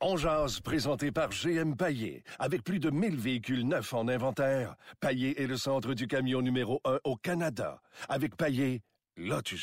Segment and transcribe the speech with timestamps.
[0.00, 2.22] On jase, présenté par GM Paillé.
[2.38, 6.80] Avec plus de 1000 véhicules neufs en inventaire, Paillé est le centre du camion numéro
[6.84, 7.82] 1 au Canada.
[8.08, 8.82] Avec Paillé,
[9.16, 9.58] là tu.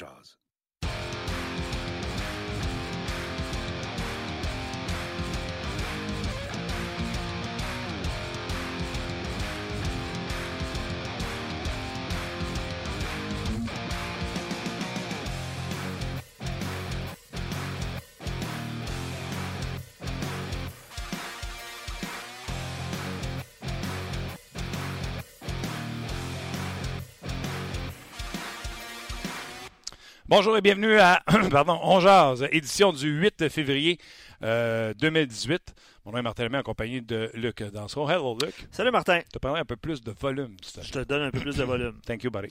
[30.38, 33.98] Bonjour et bienvenue à pardon, On Jazz, édition du 8 février
[34.44, 35.73] euh, 2018.
[36.03, 38.09] Mon nom est Martin Lemay, accompagné de Luc Dansereau.
[38.09, 38.53] Hello, Luc.
[38.70, 39.21] Salut, Martin.
[39.25, 40.58] Je te parler un peu plus de volume.
[40.58, 42.02] te Je te donne un peu plus de volume.
[42.05, 42.49] Thank you, buddy.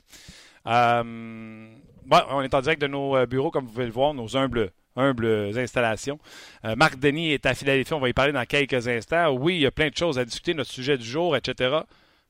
[0.67, 1.73] Euh,
[2.07, 4.35] bon, on est en direct de nos euh, bureaux, comme vous pouvez le voir, nos
[4.35, 6.19] humbles, humbles installations.
[6.65, 7.93] Euh, Marc Denis est à Philadelphie.
[7.93, 9.31] On va y parler dans quelques instants.
[9.33, 11.81] Oui, il y a plein de choses à discuter, notre sujet du jour, etc.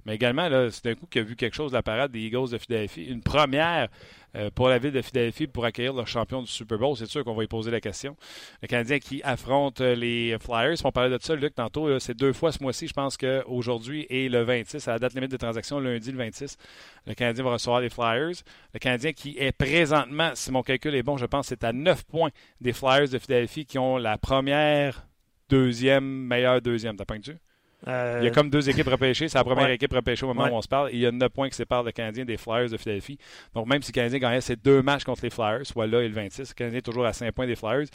[0.06, 2.50] Mais également, c'est un coup qu'il a vu quelque chose de la parade des Eagles
[2.50, 3.04] de Philadelphie.
[3.04, 3.88] Une première
[4.36, 6.96] euh, pour la ville de Philadelphie pour accueillir le champion du Super Bowl.
[6.96, 8.16] C'est sûr qu'on va y poser la question.
[8.62, 10.76] Le Canadien qui affronte euh, les Flyers.
[10.84, 11.98] On parlait de ça, Luc, tantôt.
[12.00, 12.88] C'est deux fois ce mois-ci.
[12.88, 16.58] Je pense qu'aujourd'hui et le 26, à la date limite de transaction, lundi le 26,
[17.06, 18.42] le Canadien va recevoir les Flyers.
[18.72, 22.04] Le Canadien qui est présentement, si mon calcul est bon, je pense, c'est à 9
[22.04, 25.06] points des Flyers de Philadelphie qui ont la première,
[25.48, 26.96] deuxième, meilleure deuxième.
[26.96, 27.38] T'as tu
[27.86, 29.28] Euh, il y a comme deux équipes repêchées.
[29.28, 29.74] C'est la première Ouais.
[29.74, 30.50] équipe repêchée au moment Ouais.
[30.50, 30.90] où on se parle.
[30.90, 33.18] Et il y a 9 points qui séparent le Canadien des Flyers de Philadelphie.
[33.54, 36.08] Donc, même si le Canadien gagnait ses deux matchs contre les Flyers, soit là et
[36.08, 37.86] le 26, le Canadien est toujours à 5 points des Flyers.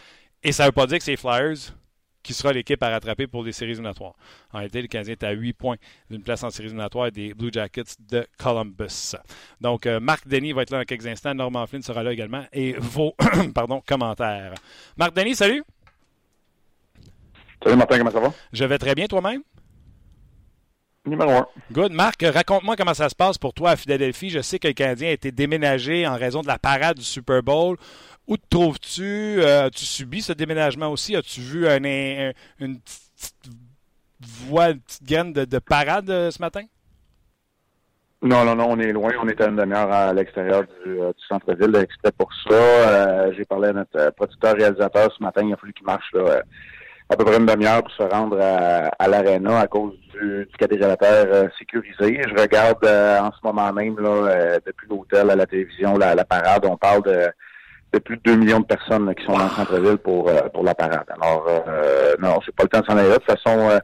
[0.44, 1.56] Et ça ne veut pas dire que c'est les Flyers
[2.22, 4.14] qui sera l'équipe à rattraper pour les séries éliminatoires.
[4.52, 5.78] En réalité, le Canadien est à 8 points
[6.12, 9.16] d'une place en séries éliminatoires des Blue Jackets de Columbus.
[9.62, 11.34] Donc, euh, Marc Denis va être là dans quelques instants.
[11.34, 12.44] Norman Flynn sera là également.
[12.52, 13.16] Et vos
[13.56, 14.54] pardon, commentaires.
[14.98, 15.64] Marc Denis, salut.
[17.64, 18.34] Salut Martin, comment ça va?
[18.54, 19.42] Je vais très bien toi-même?
[21.10, 21.48] Numéro 1.
[21.72, 21.92] Good.
[21.94, 24.30] Marc, raconte-moi comment ça se passe pour toi à Philadelphie.
[24.30, 27.42] Je sais que le Canadien a été déménagé en raison de la parade du Super
[27.44, 27.78] Bowl.
[28.28, 29.02] Où te trouves-tu?
[29.42, 31.16] Euh, As-tu subi ce déménagement aussi?
[31.16, 33.36] As-tu vu un- un- une petite
[34.48, 36.62] voie, une petite graine de, de parade euh, ce matin?
[38.22, 39.12] Non, non, non, on est loin.
[39.24, 42.54] On est à une demi-heure à l'extérieur du, euh, du centre-ville, exprès pour ça.
[42.54, 45.42] Euh, J'ai parlé à notre producteur-réalisateur ce matin.
[45.46, 46.42] Il a fallu qu'il marche là,
[47.12, 50.58] à peu près une demi-heure pour se rendre à, à l'aréna à cause du, du
[50.60, 52.22] quadrilatère euh, sécurisé.
[52.28, 56.24] Je regarde euh, en ce moment même, là, euh, depuis l'hôtel à la télévision, la,
[56.24, 57.28] parade, on parle de,
[57.94, 60.42] de plus de 2 millions de personnes là, qui sont dans le centre-ville pour, euh,
[60.54, 61.06] pour la parade.
[61.20, 63.16] Alors, euh, non, c'est pas le temps de s'en aller là.
[63.18, 63.80] De toute façon, euh,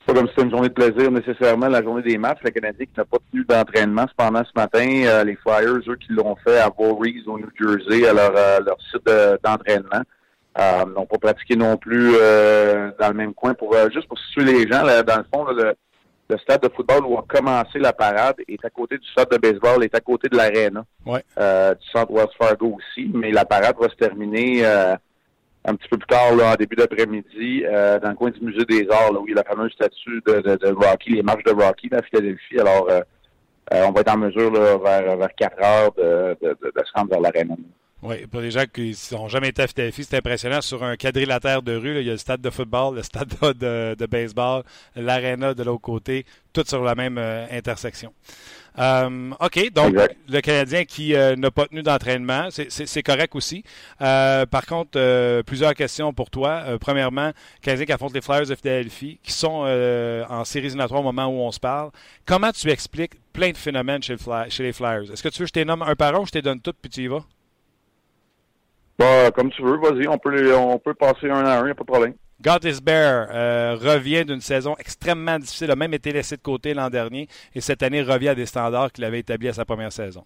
[0.00, 2.38] c'est pas comme si c'était une journée de plaisir nécessairement, la journée des matchs.
[2.44, 5.22] Le Canadien qui n'a pas tenu d'entraînement cependant ce matin.
[5.24, 9.04] les Flyers, eux, qui l'ont fait à Voorhees, au New Jersey, à leur, leur site
[9.06, 10.02] de- d'entraînement.
[10.56, 13.54] Euh, n'ont pas pratiqué non plus euh, dans le même coin.
[13.54, 15.74] Pour euh, Juste pour situer les gens, là, dans le fond, là, le,
[16.30, 19.38] le stade de football où a commencé la parade est à côté du stade de
[19.38, 20.84] baseball, est à côté de l'aréna.
[21.04, 21.24] Ouais.
[21.38, 23.10] Euh, du centre Wells Fargo aussi.
[23.12, 24.94] Mais la parade va se terminer euh,
[25.64, 28.64] un petit peu plus tard, là, en début d'après-midi, euh, dans le coin du musée
[28.64, 31.22] des Arts, là, où il y a la fameuse statue de, de, de Rocky, les
[31.22, 32.60] marches de Rocky à Philadelphie.
[32.60, 32.88] Alors,
[33.72, 36.92] on va être en mesure là, vers, vers 4 heures de, de, de, de se
[36.94, 37.56] rendre vers l'aréna.
[38.06, 40.60] Oui, pour les gens qui n'ont jamais été à Philadelphie, c'est impressionnant.
[40.60, 43.32] Sur un quadrilatère de rue, là, il y a le stade de football, le stade
[43.58, 44.62] de, de baseball,
[44.94, 48.12] l'aréna de l'autre côté, tout sur la même euh, intersection.
[48.78, 50.16] Euh, OK, donc Exact.
[50.28, 53.64] le Canadien qui euh, n'a pas tenu d'entraînement, c'est- correct aussi.
[53.98, 56.62] Par contre, plusieurs questions pour toi.
[56.80, 61.00] Premièrement, le Canadien qui affronte les Flyers de Philadelphie, qui sont euh, en séries éliminatoires
[61.00, 61.90] au moment où on se parle.
[62.26, 65.10] Comment tu expliques plein de phénomènes chez, le Fly- chez les Flyers?
[65.10, 66.38] Est-ce que tu veux que je te les nomme un par un ou je te
[66.40, 67.24] donne toutes puis tu y vas?
[68.98, 71.70] Bah, comme tu veux, vas-y, on peut, on peut passer un à un, il n'y
[71.70, 72.14] a pas de problème.
[72.40, 77.28] Bear euh, revient d'une saison extrêmement difficile, a même été laissé de côté l'an dernier
[77.54, 80.24] et cette année revient à des standards qu'il avait établis à sa première saison.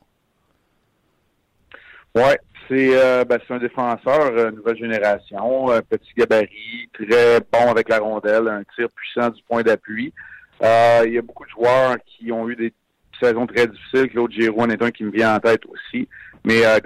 [2.69, 7.89] C'est euh, ben, c'est un défenseur euh, nouvelle génération, un petit gabarit, très bon avec
[7.89, 10.13] la rondelle, un tir puissant du point d'appui.
[10.61, 12.75] Il y a beaucoup de joueurs qui ont eu des
[13.23, 14.11] saisons très difficiles.
[14.11, 16.09] Claude Giroux en est un qui me vient en tête aussi.
[16.45, 16.79] Mais euh,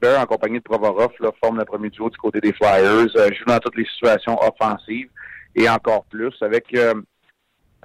[0.00, 3.30] Bear, en compagnie de Provorov, là, forme le premier duo du côté des Flyers, euh,
[3.32, 5.08] joue dans toutes les situations offensives
[5.54, 6.94] et encore plus avec euh,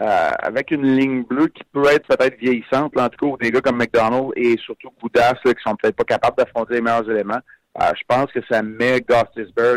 [0.01, 3.61] euh, avec une ligne bleue qui peut être peut-être vieillissante, en tout cas, des gars
[3.61, 7.39] comme McDonald et surtout Goudas, qui sont peut-être pas capables d'affronter les meilleurs éléments.
[7.81, 9.25] Euh, je pense que ça met Bear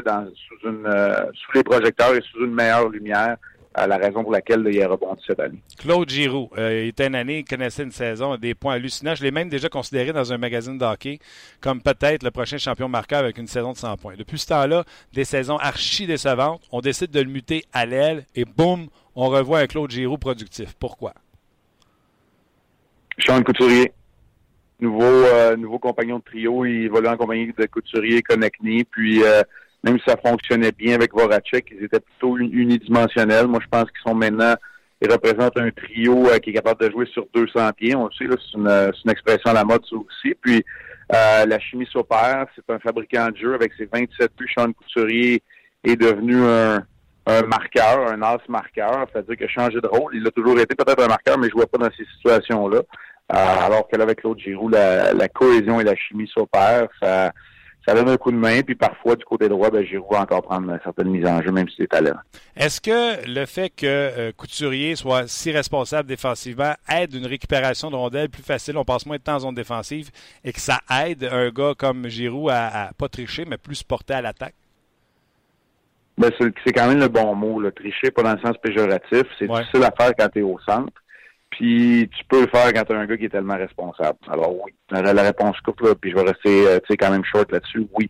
[0.05, 3.37] dans sous une euh, sous les projecteurs et sous une meilleure lumière
[3.87, 5.59] la raison pour laquelle il a rebondi cette année.
[5.79, 9.15] Claude Giroux, euh, il était une année, il connaissait une saison, des points hallucinants.
[9.15, 11.19] Je l'ai même déjà considéré dans un magazine de hockey
[11.61, 14.15] comme peut-être le prochain champion marqueur avec une saison de 100 points.
[14.17, 18.45] Depuis ce temps-là, des saisons archi décevantes, on décide de le muter à l'aile et
[18.45, 20.75] boum, on revoit un Claude Giroux productif.
[20.79, 21.13] Pourquoi?
[23.19, 23.93] Sean Couturier.
[24.81, 29.43] Nouveau, euh, nouveau compagnon de trio, il évolue en compagnie de Couturier Konechny, puis euh,
[29.85, 33.47] même si ça fonctionnait bien avec Voracek, ils étaient plutôt unidimensionnels.
[33.47, 34.55] Moi, je pense qu'ils sont maintenant,
[35.01, 37.95] ils représentent un trio euh, qui est capable de jouer sur 200 pieds.
[37.95, 40.35] On le sait, c'est une, une, expression à la mode, ça aussi.
[40.41, 40.65] Puis,
[41.15, 42.47] euh, la chimie s'opère.
[42.57, 44.51] C'est un fabricant de jeu avec ses 27 buts.
[44.57, 45.43] Sean Couturier
[45.85, 46.83] est devenu un,
[47.27, 49.07] un marqueur, un as marqueur.
[49.13, 50.17] C'est-à-dire qu'il a changé de rôle.
[50.17, 52.79] Il a toujours été peut-être un marqueur, mais il jouait pas dans ces situations-là.
[53.31, 56.89] Euh, alors que là, avec Claude Giroux, la, la cohésion et la chimie s'opèrent.
[57.01, 57.33] Ça,
[57.89, 60.43] ça donne un coup de main, puis parfois, du côté droit, ben, Giroud va encore
[60.43, 62.19] prendre certaines mises en jeu, même si c'est talent.
[62.55, 67.97] Est-ce que le fait que euh, Couturier soit si responsable défensivement aide une récupération de
[67.97, 70.11] rondelles plus facile, on passe moins de temps en zone défensive,
[70.45, 74.15] et que ça aide un gars comme Giroud à, à pas tricher, mais plus porter
[74.15, 74.55] à l'attaque?
[76.19, 79.23] Ben, c'est quand même le bon mot, le tricher, pas dans le sens péjoratif.
[79.39, 79.61] C'est ouais.
[79.61, 80.93] difficile à faire quand tu es au centre.
[81.59, 84.17] Puis tu peux le faire quand tu as un gars qui est tellement responsable.
[84.29, 87.85] Alors oui, la réponse courte, là, puis je vais rester euh, quand même short là-dessus,
[87.99, 88.09] oui.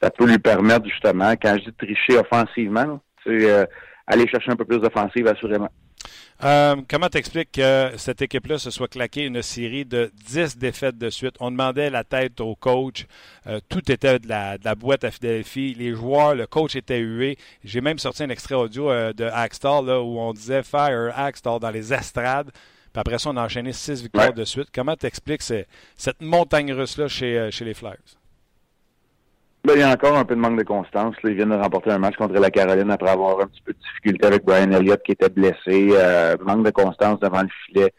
[0.00, 3.66] Ça peut lui permettre justement, quand je dis tricher offensivement, c'est euh,
[4.06, 5.70] aller chercher un peu plus d'offensive assurément.
[6.44, 11.10] Euh, comment t'expliques que cette équipe-là se soit claquée une série de 10 défaites de
[11.10, 11.34] suite?
[11.40, 13.06] On demandait la tête au coach.
[13.48, 15.74] Euh, tout était de la, boîte à Philadelphie.
[15.76, 17.38] Les joueurs, le coach était hué.
[17.64, 21.70] J'ai même sorti un extrait audio de Axtall là, où on disait Fire Axtall dans
[21.70, 22.52] les estrades.
[22.94, 24.32] Puis après ça, on a enchaîné six victoires ouais.
[24.34, 24.68] de suite.
[24.72, 27.98] Comment t'expliques cette montagne russe-là chez, euh, chez les Flyers?
[29.64, 31.16] Ben, il y a encore un peu de manque de constance.
[31.24, 31.30] Là.
[31.30, 33.78] Ils viennent de remporter un match contre la Caroline après avoir un petit peu de
[33.78, 35.88] difficulté avec Brian Elliott qui était blessé.
[35.90, 37.92] Euh, manque de constance devant le filet.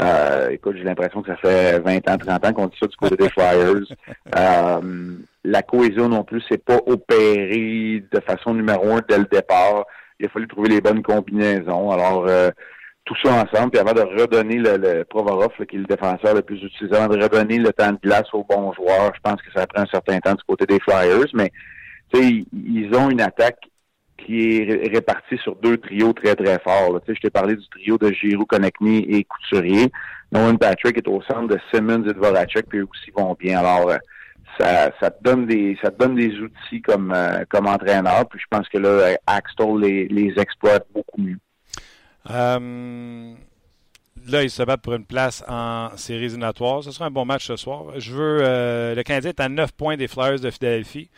[0.00, 2.96] Euh, écoute, j'ai l'impression que ça fait 20 ans, 30 ans qu'on dit ça du
[2.96, 3.84] côté des Flyers.
[4.36, 5.14] Euh,
[5.44, 9.84] la cohésion non plus, c'est pas opéré de façon numéro un dès le départ.
[10.18, 11.92] Il a fallu trouver les bonnes combinaisons.
[11.92, 12.26] Alors,
[13.04, 16.34] tout ça ensemble, puis avant de redonner le, le Provorov, là, qui est le défenseur
[16.34, 19.40] le plus utilisé, avant de redonner le temps de glace aux bons joueurs, je pense
[19.42, 21.50] que ça prend un certain temps du côté des Flyers, mais
[22.14, 23.58] ils, ont une attaque
[24.18, 27.00] qui est répartie sur deux trios très, très forts.
[27.06, 29.90] Je t'ai parlé du trio de Giroud, Konechny et Couturier.
[30.32, 33.60] Nolan Patrick est au centre de Simmons et de Voracek, puis eux aussi vont bien.
[33.60, 33.92] Alors,
[34.58, 38.38] ça, ça te donne des ça te donne des outils comme, euh, comme entraîneur, puis
[38.38, 41.38] je pense que là, Axtell les, les exploite beaucoup mieux.
[42.28, 43.34] Euh,
[44.26, 46.84] là, ils se battent pour une place en séries éliminatoires.
[46.84, 47.98] Ce sera un bon match ce soir.
[47.98, 48.38] Je veux.
[48.42, 51.08] Euh, le Canadien est à 9 points des Flyers de Philadelphie.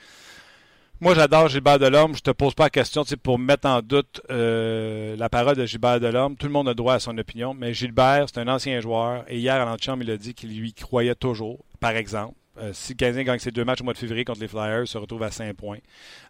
[1.00, 2.14] Moi, j'adore Gilbert Delorme.
[2.14, 5.98] Je te pose pas la question pour mettre en doute euh, la parole de Gilbert
[5.98, 6.36] Delorme.
[6.36, 7.54] Tout le monde a droit à son opinion.
[7.54, 9.24] Mais Gilbert, c'est un ancien joueur.
[9.26, 12.34] Et hier, à l'antichambre, il a dit qu'il lui croyait toujours, par exemple.
[12.72, 14.98] Si le Canadien gagne ses deux matchs au mois de février contre les Flyers, se
[14.98, 15.78] retrouve à 5 points.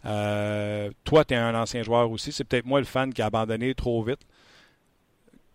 [0.03, 2.33] Toi, tu es un ancien joueur aussi.
[2.33, 4.21] C'est peut-être moi le fan qui a abandonné trop vite.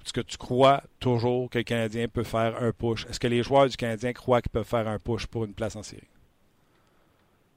[0.08, 3.06] Est-ce que tu crois toujours que le Canadien peut faire un push?
[3.08, 5.76] Est-ce que les joueurs du Canadien croient qu'ils peuvent faire un push pour une place
[5.76, 6.08] en série?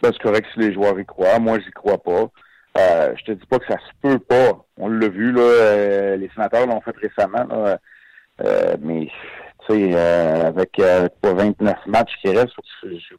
[0.02, 1.38] C'est correct si les joueurs y croient.
[1.38, 2.28] Moi, j'y crois pas.
[2.76, 4.64] Euh, je te dis pas que ça se peut pas.
[4.78, 7.78] On l'a vu, là, euh, les sénateurs l'ont fait récemment, là,
[8.44, 9.06] euh, mais
[9.68, 10.72] tu sais, euh, avec
[11.22, 12.56] quoi, 29 matchs qui restent,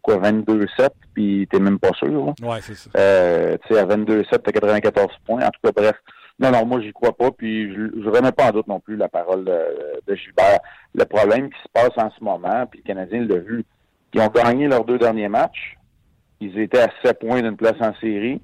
[0.02, 2.10] quoi, 22-7, puis t'es même pas sûr.
[2.10, 2.34] Là.
[2.42, 2.90] Ouais, c'est ça.
[2.90, 5.46] tu sais, à 22-7, t'as 94 points.
[5.46, 5.96] En tout cas, bref.
[6.40, 8.96] Non, non, moi, j'y crois pas, puis je ne remets pas en doute non plus
[8.96, 9.60] la parole de,
[10.08, 10.60] de, Gilbert.
[10.96, 13.64] Le problème qui se passe en ce moment, puis le Canadien l'a vu,
[14.14, 15.78] ils ont gagné leurs deux derniers matchs.
[16.40, 18.42] Ils étaient à 7 points d'une place en série.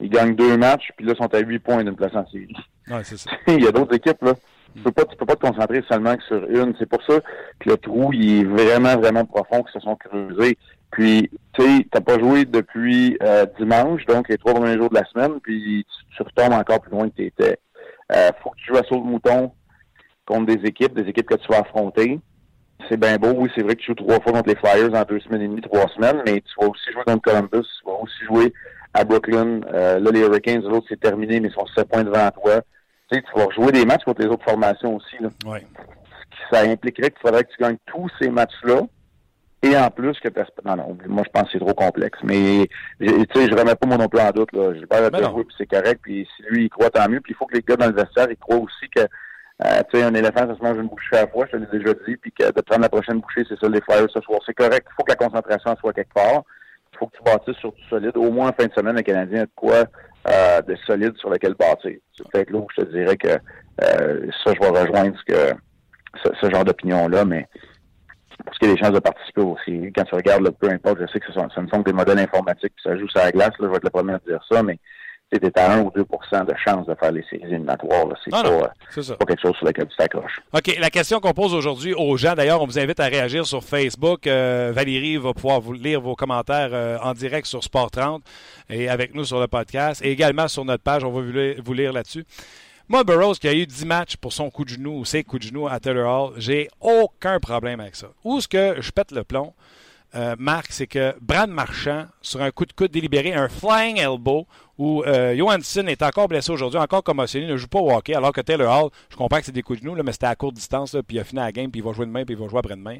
[0.00, 2.56] Ils gagnent deux matchs, puis là, ils sont à 8 points d'une place en série.
[2.88, 3.30] Ouais, c'est ça.
[3.48, 4.34] il y a d'autres équipes, là.
[4.76, 6.74] Tu peux pas, tu peux pas te concentrer seulement que sur une.
[6.78, 7.18] C'est pour ça
[7.58, 10.56] que le trou, il est vraiment, vraiment profond, qu'ils se sont creusés.
[10.90, 14.94] Puis, tu sais, t'as pas joué depuis euh, dimanche, donc les trois premiers jours de
[14.94, 17.58] la semaine, puis tu, tu retombes encore plus loin que tu étais.
[18.12, 19.52] Euh, faut que tu joues à saut de mouton
[20.26, 22.18] contre des équipes, des équipes que tu vas affronter.
[22.88, 25.02] C'est bien beau, oui, c'est vrai que tu joues trois fois contre les Flyers en
[25.02, 28.00] deux semaines et demie, trois semaines, mais tu vas aussi jouer contre Columbus, tu vas
[28.00, 28.52] aussi jouer
[28.94, 29.60] à Brooklyn.
[29.72, 32.62] Euh, là, les Hurricanes, eux autres, c'est terminé, mais ils sont sept points devant toi.
[33.10, 35.16] Tu sais, tu vas jouer des matchs contre les autres formations aussi.
[35.20, 35.28] Là.
[35.46, 35.66] Ouais.
[36.50, 38.82] Ça impliquerait qu'il faudrait que tu gagnes tous ces matchs-là
[39.62, 40.28] et en plus que
[40.64, 42.18] non, non, moi je pense que c'est trop complexe.
[42.22, 44.52] Mais tu sais, je remets pas mon plus en doute.
[44.52, 44.74] Là.
[44.74, 47.36] Gilbert a joué, puis c'est correct, puis si lui il croit tant mieux, puis il
[47.36, 49.02] faut que les gars dans le vestiaire ils croient aussi que
[49.66, 51.56] euh, tu sais, un éléphant, ça se mange une bouchée à la fois, je te
[51.58, 54.20] l'ai déjà dit, puis que de prendre la prochaine bouchée, c'est ça les Flyers ce
[54.22, 54.40] soir.
[54.46, 54.86] C'est correct.
[54.90, 56.42] Il faut que la concentration soit quelque part.
[56.92, 58.16] Il faut que tu bâtisses sur du solide.
[58.16, 59.84] Au moins en fin de semaine, le Canadien a de quoi
[60.28, 61.98] euh, de solide sur lequel bâtir.
[62.16, 63.38] C'est peut-être là où je te dirais que
[63.78, 65.54] ça, je vais rejoindre ce, que,
[66.40, 67.46] ce, genre d'opinion-là, mais
[68.44, 69.92] parce qu'il y a des chances de participer aussi.
[69.94, 71.90] Quand tu regardes, le peu importe, je sais que ce, sont, ce ne sont que
[71.90, 74.14] des modèles informatiques, puis ça joue sur la glace, là, je vais être le premier
[74.14, 74.78] à dire ça, mais
[75.32, 78.06] c'était à 1 ou 2% de chance de faire les séries éliminatoires.
[78.24, 80.40] C'est pas, pas, quelque chose sur lequel tu t'accroches.
[80.52, 80.76] OK.
[80.80, 84.26] La question qu'on pose aujourd'hui aux gens, d'ailleurs, on vous invite à réagir sur Facebook.
[84.26, 88.22] Euh, Valérie va pouvoir vous lire vos commentaires euh, en direct sur Sport 30
[88.70, 91.04] et avec nous sur le podcast et également sur notre page.
[91.04, 92.24] On va vous lire, là-dessus.
[92.90, 95.42] Moi, Burroughs, qui a eu 10 matchs pour son coup de genou ou ses coups
[95.42, 98.08] de genou à Taylor Hall, j'ai aucun problème avec ça.
[98.24, 99.54] Où est-ce que je pète le plomb?
[100.16, 104.44] Euh, Marc, c'est que Brad Marchand, sur un coup de coude délibéré, un flying elbow,
[104.76, 108.32] où euh, Johansson est encore blessé aujourd'hui, encore commotionné, ne joue pas au hockey, alors
[108.32, 110.34] que Taylor Hall, je comprends que c'est des coups de genoux, là, mais c'était à
[110.34, 112.42] courte distance, puis il a fini la game, puis il va jouer demain, puis il
[112.42, 112.98] va jouer après-demain.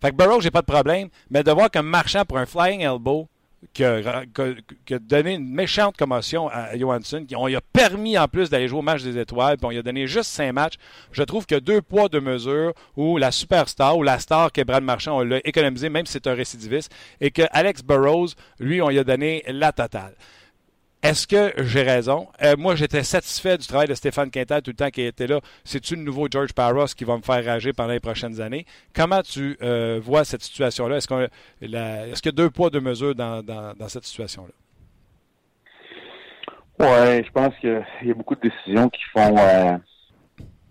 [0.00, 2.82] Fait que Burrow, j'ai pas de problème, mais de voir qu'un marchand pour un flying
[2.82, 3.26] elbow,
[3.72, 8.50] qui a, donné une méchante commotion à Johansson, qui on lui a permis en plus
[8.50, 10.74] d'aller jouer au match des étoiles, puis on lui a donné juste cinq matchs.
[11.12, 14.82] Je trouve que deux poids, deux mesures, où la superstar ou la star que Brad
[14.82, 18.88] Marchand, on l'a économisé, même si c'est un récidiviste, et que Alex Burrows, lui, on
[18.88, 20.14] lui a donné la totale.
[21.06, 22.26] Est-ce que j'ai raison?
[22.42, 25.38] Euh, moi, j'étais satisfait du travail de Stéphane Quintal tout le temps qui était là.
[25.62, 28.66] C'est-tu le nouveau George Parros qui va me faire rager pendant les prochaines années?
[28.92, 30.96] Comment tu euh, vois cette situation-là?
[30.96, 34.52] Est-ce, qu'il y a deux poids, deux mesures dans, cette situation-là?
[36.80, 39.76] Oui, je pense qu'il y a beaucoup de décisions qui font euh,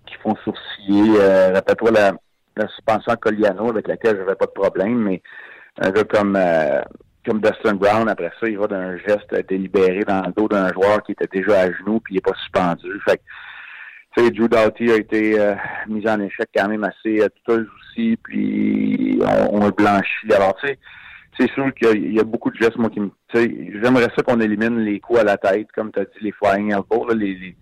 [0.05, 1.17] qui font sourciller.
[1.17, 2.11] La,
[2.57, 5.21] la suspension à Coliano avec laquelle je n'avais pas de problème, mais
[5.81, 6.37] un gars comme
[7.25, 11.03] comme Dustin Brown, après ça, il va d'un geste délibéré dans le dos d'un joueur
[11.03, 12.89] qui était déjà à genoux puis il n'est pas suspendu.
[13.07, 13.21] Fait
[14.15, 15.55] tu sais, Drew Doughty a été euh,
[15.87, 19.19] mis en échec quand même assez euh, aussi, puis
[19.51, 20.31] on, le blanchit.
[20.33, 20.79] Alors, tu sais,
[21.37, 23.09] c'est sûr qu'il y, a beaucoup de gestes, moi, qui me...
[23.33, 26.71] J'aimerais ça qu'on élimine les coups à la tête, comme tu as dit, les flying
[26.71, 27.57] elbows, les,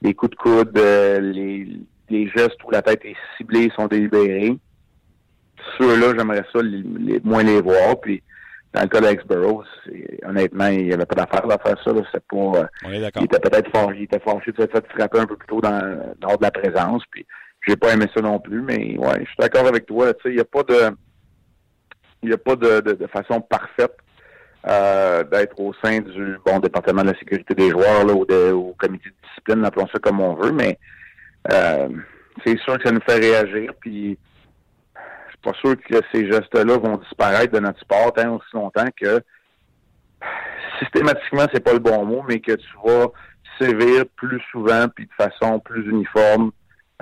[0.00, 4.56] les, coups de coude, euh, les, gestes où la tête est ciblée, sont délibérés.
[5.76, 6.60] Ceux-là, j'aimerais ça
[7.22, 8.22] moins les voir, puis
[8.74, 9.64] dans le cas Burrows,
[10.24, 11.90] honnêtement, il n'y avait pas d'affaire à faire ça.
[12.12, 12.66] C'est pas, euh,
[13.16, 15.60] il était peut-être fort, il était fâché de se faire frapper un peu plus tôt
[15.60, 17.02] dans, lors de la présence.
[17.10, 17.26] Puis
[17.66, 20.12] j'ai pas aimé ça non plus, mais ouais, je suis d'accord avec toi.
[20.26, 20.90] Il n'y a pas de
[22.22, 23.96] il n'y a pas de, de, façon parfaite
[24.66, 28.50] euh, d'être au sein du bon département de la sécurité des joueurs là, ou de,
[28.50, 30.78] au comité de discipline, appelons ça comme on veut, mais
[31.52, 31.88] euh,
[32.44, 33.72] c'est sûr que ça nous fait réagir.
[33.80, 34.18] Puis
[35.42, 39.22] pas sûr que ces gestes-là vont disparaître de notre sport tant aussi longtemps que
[40.78, 43.06] systématiquement, c'est pas le bon mot, mais que tu vas
[43.60, 46.50] sévir plus souvent puis de façon plus uniforme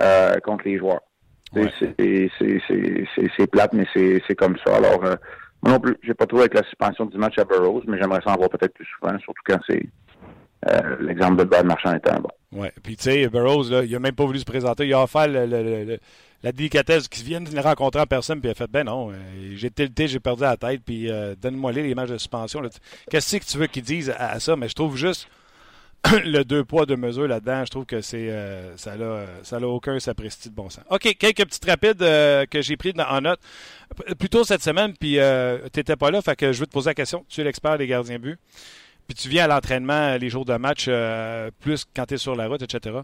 [0.01, 1.01] euh, contre les joueurs.
[1.53, 4.75] C'est plate, mais c'est comme ça.
[4.75, 5.15] Alors, euh,
[5.63, 8.21] moi non plus, j'ai pas trouvé avec la suspension du match à Burroughs, mais j'aimerais
[8.23, 9.83] ça en voir peut-être plus souvent, surtout quand c'est
[10.69, 12.29] euh, l'exemple de Brad Marchand étant bon.
[12.51, 14.87] Oui, puis tu sais, Burroughs, là, il a même pas voulu se présenter.
[14.87, 15.97] Il a offert le
[16.43, 19.15] la délicatesse qui viennent de le rencontrer en personne, puis a fait Ben non, euh,
[19.55, 22.61] j'ai tilté, j'ai perdu la tête, puis euh, donne-moi les images de suspension.
[23.09, 24.55] Qu'est-ce que tu veux qu'ils disent à, ça?
[24.55, 25.27] Mais je trouve juste
[26.23, 29.99] le deux poids, deux mesures là-dedans, je trouve que c'est euh, ça n'a ça aucun
[29.99, 30.83] sapristi de bon sens.
[30.91, 33.39] OK, quelques petites rapides que j'ai pris en note.
[34.19, 35.13] Plutôt cette semaine, puis
[35.73, 37.25] tu n'étais pas là, fait que je veux te poser la question.
[37.29, 38.37] Tu es l'expert des gardiens buts.
[39.07, 40.89] Puis tu viens à l'entraînement les jours de match,
[41.59, 42.99] plus quand tu es sur la route, etc.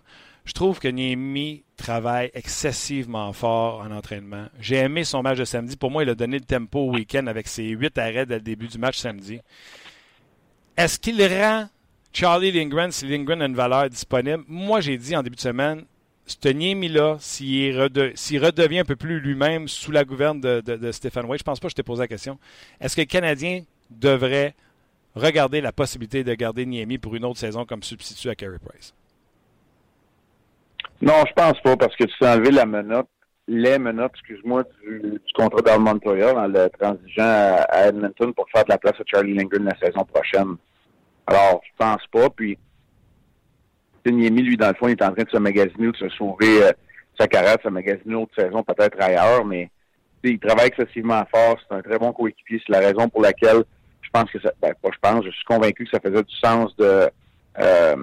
[0.45, 4.47] Je trouve que Niemi travaille excessivement fort en entraînement.
[4.59, 5.77] J'ai aimé son match de samedi.
[5.77, 8.41] Pour moi, il a donné le tempo au week-end avec ses huit arrêts dès le
[8.41, 9.39] début du match samedi.
[10.75, 11.69] Est-ce qu'il rend
[12.11, 14.43] Charlie Lindgren, si Lindgren a une valeur disponible?
[14.47, 15.85] Moi, j'ai dit en début de semaine,
[16.25, 21.39] ce Niemi-là, s'il redevient un peu plus lui-même sous la gouverne de, de, Stéphane White,
[21.39, 22.37] je pense pas que je t'ai posé la question.
[22.81, 24.55] Est-ce que le Canadien devrait
[25.15, 28.93] regarder la possibilité de garder Niemi pour une autre saison comme substitut à Carey Price?
[31.01, 33.09] Non, je pense pas, parce que tu t'es enlevé la menotte,
[33.47, 38.77] les menottes, excuse-moi, du, contrat d'Almontoya en le transigeant à, Edmonton pour faire de la
[38.77, 40.55] place à Charlie Lindgren la saison prochaine.
[41.27, 42.29] Alors, je pense pas.
[42.29, 42.57] Puis,
[44.05, 46.09] Niemi, lui, dans le fond, il est en train de se magasiner ou de se
[46.09, 46.71] sauver euh,
[47.19, 49.69] sa carrière, de se magasiner autre saison peut-être ailleurs, mais
[50.23, 51.57] il travaille excessivement fort.
[51.67, 52.61] C'est un très bon coéquipier.
[52.65, 53.63] C'est la raison pour laquelle
[54.13, 57.09] pense que ben, je pense, je suis convaincu que ça faisait du sens de,
[57.59, 57.95] euh,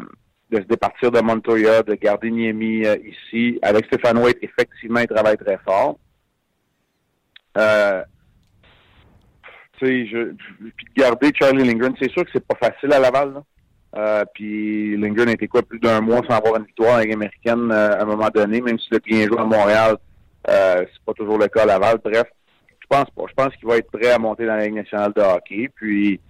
[0.50, 3.58] de se départir de Montoya, de garder Niemi euh, ici.
[3.62, 5.98] Avec Stéphane White, effectivement, il travaille très fort.
[7.56, 8.02] Euh,
[9.80, 10.34] je,
[10.76, 13.34] puis de garder Charlie Lindgren, c'est sûr que c'est pas facile à Laval.
[13.34, 14.24] Là.
[14.34, 18.02] Puis Lindgren été quoi plus d'un mois sans avoir une victoire en américaine euh, à
[18.02, 19.96] un moment donné, même s'il a bien joué à Montréal,
[20.48, 21.98] euh, c'est pas toujours le cas à Laval.
[22.04, 22.26] Bref,
[22.90, 23.22] pense pas.
[23.28, 25.70] Je pense qu'il va être prêt à monter dans la Ligue nationale de hockey.
[25.74, 26.20] Puis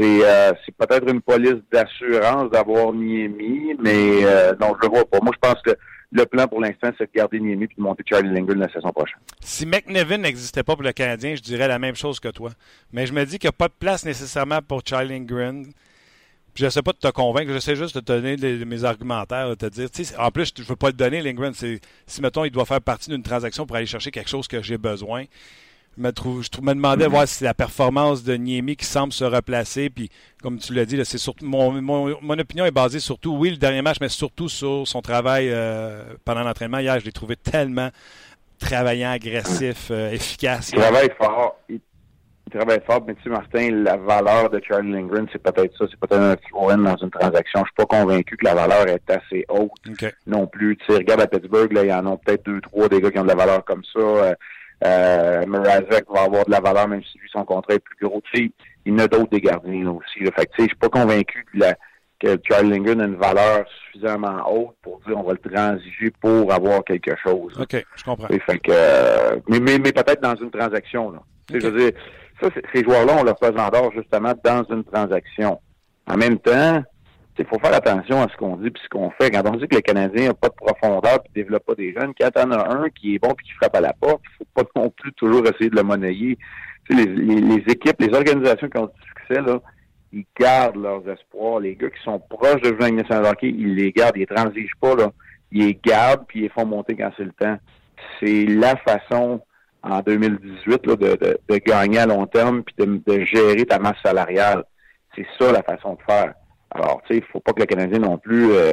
[0.00, 5.18] euh, c'est peut-être une police d'assurance d'avoir Niemi, mais euh, non, je le vois pas.
[5.22, 5.76] Moi, je pense que
[6.10, 8.90] le plan pour l'instant, c'est de garder Niemi et de monter Charlie Lindgren la saison
[8.90, 9.18] prochaine.
[9.40, 12.50] Si McNevin n'existait pas pour le Canadien, je dirais la même chose que toi.
[12.92, 15.66] Mais je me dis qu'il n'y a pas de place nécessairement pour Charlie Lindgren.
[16.56, 19.48] Je ne sais pas de te convaincre, je sais juste de te donner mes argumentaires,
[19.48, 19.88] de te dire,
[20.20, 21.52] en plus, je ne veux pas le donner, Lindgren.
[21.52, 21.80] Si,
[22.20, 25.24] mettons, il doit faire partie d'une transaction pour aller chercher quelque chose que j'ai besoin,
[25.96, 29.90] me, je me demandais voir si la performance de Niemi qui semble se replacer.
[29.90, 30.10] Puis,
[30.42, 33.82] comme tu l'as dit, c'est surtout mon, mon, opinion est basée surtout, oui, le dernier
[33.82, 36.78] match, mais surtout sur son travail euh, pendant l'entraînement.
[36.78, 37.90] Hier, je l'ai trouvé tellement
[38.58, 40.70] travaillant, agressif, euh, efficace.
[40.72, 41.60] Il travaille fort.
[41.68, 41.80] Il,
[42.52, 45.86] travaille fort, mais tu sais, Martin, la valeur de Charlie Lindgren, c'est peut-être ça.
[45.90, 47.60] C'est peut-être un throw dans une transaction.
[47.60, 49.72] Je suis pas convaincu que la valeur est assez haute
[50.26, 50.76] non plus.
[50.76, 53.10] Tu sais, regarde à Pittsburgh, là, il y en a peut-être deux, trois des gars
[53.10, 53.98] qui ont de la valeur comme ça.
[53.98, 54.34] Euh,
[54.82, 58.22] euh, Mrazek va avoir de la valeur même si lui, son contrat est plus gros.
[58.32, 58.52] Tu sais,
[58.84, 60.20] il y en a d'autres des gardiens aussi.
[60.20, 60.30] Là.
[60.36, 61.74] Fait que, tu sais, je suis pas convaincu que, la,
[62.20, 66.52] que Charlie Lindgren a une valeur suffisamment haute pour dire on va le transiger pour
[66.52, 67.58] avoir quelque chose.
[67.58, 68.28] OK, je comprends.
[68.28, 71.10] fait que, euh, mais mais, mais peut-être dans une transaction.
[71.10, 71.22] Là.
[71.50, 71.60] Okay.
[71.60, 71.92] Je veux dire,
[72.40, 75.60] ça, ces joueurs-là, on leur pesant d'or justement dans une transaction.
[76.06, 76.82] En même temps,
[77.38, 79.30] il faut faire attention à ce qu'on dit et ce qu'on fait.
[79.30, 81.92] Quand on dit que les Canadiens n'ont pas de profondeur et ne développent pas des
[81.92, 84.46] jeunes, quand en as un qui est bon et qui frappe à la porte, il
[84.46, 86.38] faut pas non plus toujours essayer de le monnayer.
[86.88, 89.60] Sais, les, les, équipes, les organisations qui ont du succès, là,
[90.12, 91.60] ils gardent leurs espoirs.
[91.60, 94.76] Les gars qui sont proches de jouer national hockey, ils les gardent, ils ne transigent
[94.80, 94.94] pas.
[94.94, 95.12] Là.
[95.50, 97.56] Ils les gardent puis ils les font monter quand c'est le temps.
[98.20, 99.40] C'est la façon
[99.82, 103.78] en 2018 là, de, de, de, gagner à long terme puis de, de gérer ta
[103.78, 104.64] masse salariale.
[105.14, 106.34] C'est ça la façon de faire.
[106.74, 108.72] Alors, tu sais, il faut pas que le Canadien non plus, euh,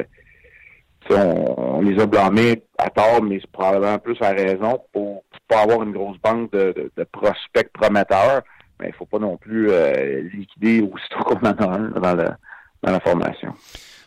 [1.10, 5.82] on, les a blâmés à tort, mais c'est probablement plus à raison pour, pas avoir
[5.82, 8.42] une grosse banque de, prospects prometteurs.
[8.80, 12.36] Mais il faut pas non plus euh, liquider aussitôt qu'on en a dans,
[12.82, 13.54] la formation.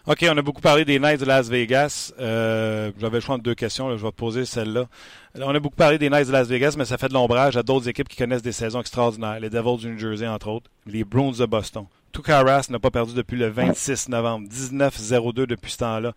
[0.07, 2.13] OK, on a beaucoup parlé des Knights de Las Vegas.
[2.19, 3.95] Euh, J'avais le choix de deux questions.
[3.97, 4.85] je vais te poser celle-là.
[5.39, 7.63] On a beaucoup parlé des Knights de Las Vegas, mais ça fait de l'ombrage à
[7.63, 9.39] d'autres équipes qui connaissent des saisons extraordinaires.
[9.39, 10.69] Les Devils du New Jersey, entre autres.
[10.85, 11.85] Les Bruins de Boston.
[12.15, 14.47] Tukaras n'a pas perdu depuis le 26 novembre.
[14.47, 16.13] 19-0-2 depuis ce temps-là.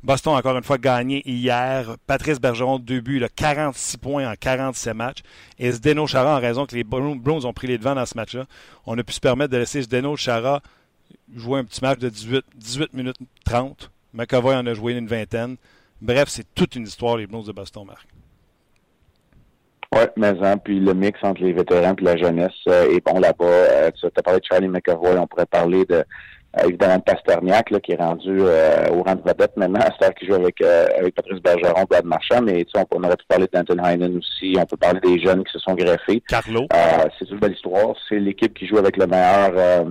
[0.00, 1.96] Boston, encore une fois, gagné hier.
[2.06, 5.22] Patrice Bergeron, deux buts, 46 points en 47 matchs.
[5.58, 8.46] Et Zdeno Chara, en raison que les Bruins ont pris les devants dans ce match-là,
[8.86, 10.62] on a pu se permettre de laisser Zdeno Chara
[11.34, 13.90] jouer un petit match de 18, 18 minutes 30.
[14.14, 15.56] McAvoy en a joué une vingtaine.
[16.00, 18.06] Bref, c'est toute une histoire, les Blues de Boston, Marc.
[19.92, 23.18] Oui, mais hein, puis le mix entre les vétérans et la jeunesse euh, est bon
[23.18, 23.44] là-bas.
[23.44, 27.70] Euh, tu as parlé de Charlie McAvoy, on pourrait parler de euh, évidemment de Pasterniak,
[27.70, 31.14] là, qui est rendu au rang de vedette maintenant, à ce qui joue avec, avec
[31.14, 34.64] Patrice Bergeron, Brad Marchand, mais tu sais, on, aurait pu parler d'Anton Heinen aussi, on
[34.64, 36.22] peut parler des jeunes qui se sont greffés.
[36.28, 36.66] Carlo.
[37.18, 37.94] c'est une belle histoire.
[38.08, 39.84] C'est l'équipe qui joue avec le meilleur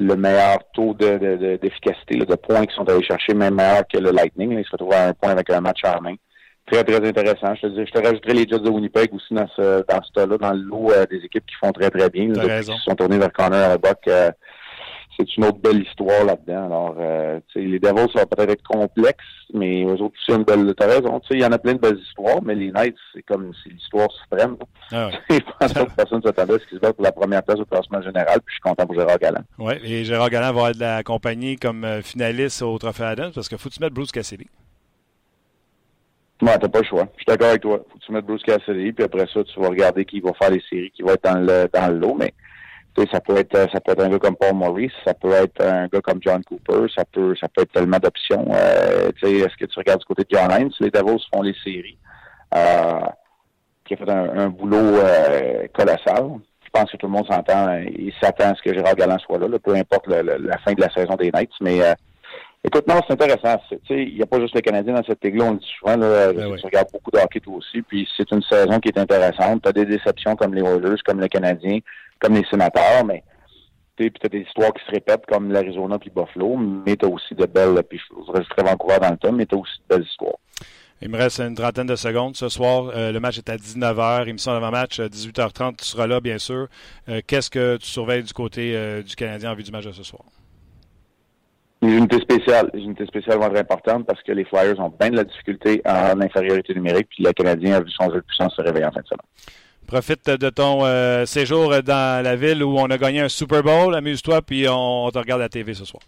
[0.00, 4.10] le meilleur taux d'efficacité, de, de, points qui sont allés chercher, même meilleur que le
[4.10, 4.52] Lightning.
[4.52, 6.14] Ils se retrouvent à un point avec un match en main.
[6.70, 7.54] Très, très intéressant.
[7.54, 10.26] Je te, dis, je te rajouterai les Jets de Winnipeg aussi dans ce, dans ce
[10.26, 12.28] là dans le lot euh, des équipes qui font très, très bien.
[12.28, 13.98] Les qui sont tournés vers Connor Buck.
[14.08, 14.30] Euh,
[15.18, 16.66] c'est une autre belle histoire là-dedans.
[16.66, 20.72] Alors, euh, les Devils, ça va peut-être être complexe, mais eux autres aussi une belle.
[20.76, 23.52] T'as raison, il y en a plein de belles histoires, mais les Knights, c'est comme
[23.62, 24.56] c'est l'histoire suprême.
[24.92, 25.12] Ah ouais.
[25.30, 27.58] je pense pas que personne s'attendait à ce qu'ils se battent pour la première place
[27.58, 29.42] au classement général, puis je suis content pour Gérard Galland.
[29.58, 33.58] Oui, et Gérard Galland va être accompagné comme euh, finaliste au Trophée Adams parce qu'il
[33.58, 34.46] faut que tu mettes Bruce Cassidy.
[36.40, 37.08] Ouais, t'as pas le choix.
[37.16, 37.78] Je suis d'accord avec toi.
[37.90, 40.50] Faut que tu mettes Bruce Cassidy, puis après ça, tu vas regarder qui va faire
[40.50, 42.32] les séries, qui va être dans le dans le lot, mais
[43.06, 45.86] ça peut être ça peut être un gars comme Paul Maurice, ça peut être un
[45.86, 48.46] gars comme John Cooper, ça peut ça peut être tellement d'options.
[48.50, 51.98] Euh, est-ce que tu regardes du côté de John Hines, les Devils font les séries,
[52.54, 53.00] euh,
[53.84, 56.38] qui a fait un, boulot euh, colossal.
[56.64, 59.38] Je pense que tout le monde s'entend, il s'attend à ce que Gérard Galland soit
[59.38, 61.80] là, peu importe la fin de la saison des Knights, mais
[62.64, 63.60] Écoute, non, c'est intéressant.
[63.88, 65.96] Il n'y a pas juste les Canadiens dans cette ligue-là, on le dit souvent.
[65.96, 68.98] Là, ben tu regardes beaucoup de hockey toi aussi, puis c'est une saison qui est
[68.98, 69.62] intéressante.
[69.62, 71.78] Tu as des déceptions comme les Oilers, comme les Canadiens,
[72.18, 73.22] comme les Sénateurs, mais
[73.98, 77.08] puis tu as des histoires qui se répètent comme l'Arizona puis Buffalo, mais tu as
[77.08, 79.96] aussi de belles, puis je rajouterais Vancouver dans le temps, mais tu as aussi de
[79.96, 80.38] belles histoires.
[81.00, 82.90] Il me reste une trentaine de secondes ce soir.
[82.94, 84.28] Euh, le match est à 19h.
[84.28, 85.76] Émission d'avant-match, 18h30.
[85.76, 86.66] Tu seras là, bien sûr.
[87.08, 89.92] Euh, qu'est-ce que tu surveilles du côté euh, du Canadien en vue du match de
[89.92, 90.24] ce soir?
[91.80, 92.70] Les unités spéciales.
[92.74, 95.80] Les unités spéciales vont être importantes parce que les Flyers ont bien de la difficulté
[95.86, 98.92] en infériorité numérique, puis le Canadien a vu son jeu de puissance se réveiller en
[98.92, 99.26] fin de semaine.
[99.86, 103.94] Profite de ton euh, séjour dans la ville où on a gagné un Super Bowl.
[103.94, 106.02] Amuse-toi, puis on, te regarde à la TV ce soir.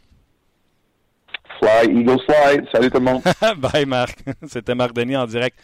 [1.63, 2.61] Fly, Eagles Fly.
[2.73, 3.23] Salut tout le monde.
[3.57, 4.19] Bye, Marc.
[4.47, 5.59] C'était Marc Denis en direct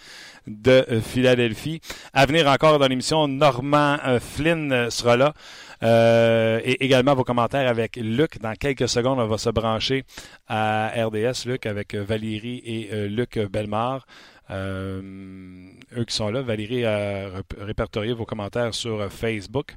[0.47, 1.83] de euh, Philadelphie.
[2.15, 5.35] À venir encore dans l'émission, Normand euh, Flynn sera là.
[5.83, 8.41] Et également vos commentaires avec Luc.
[8.41, 10.05] Dans quelques secondes, on va se brancher
[10.49, 14.07] à RDS, Luc, avec Valérie et Luc Belmar.
[14.51, 19.75] eux qui sont là, Valérie a répertorié vos commentaires sur Facebook.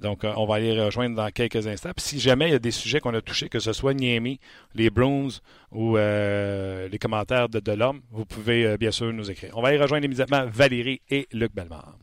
[0.00, 1.90] Donc, euh, on va aller rejoindre dans quelques instants.
[1.96, 4.40] Puis si jamais il y a des sujets qu'on a touchés, que ce soit Niemi,
[4.74, 5.28] les Bruins
[5.72, 9.52] ou euh, les commentaires de, de l'homme, vous pouvez euh, bien sûr nous écrire.
[9.56, 11.96] On va aller rejoindre immédiatement Valérie et Luc Belmar.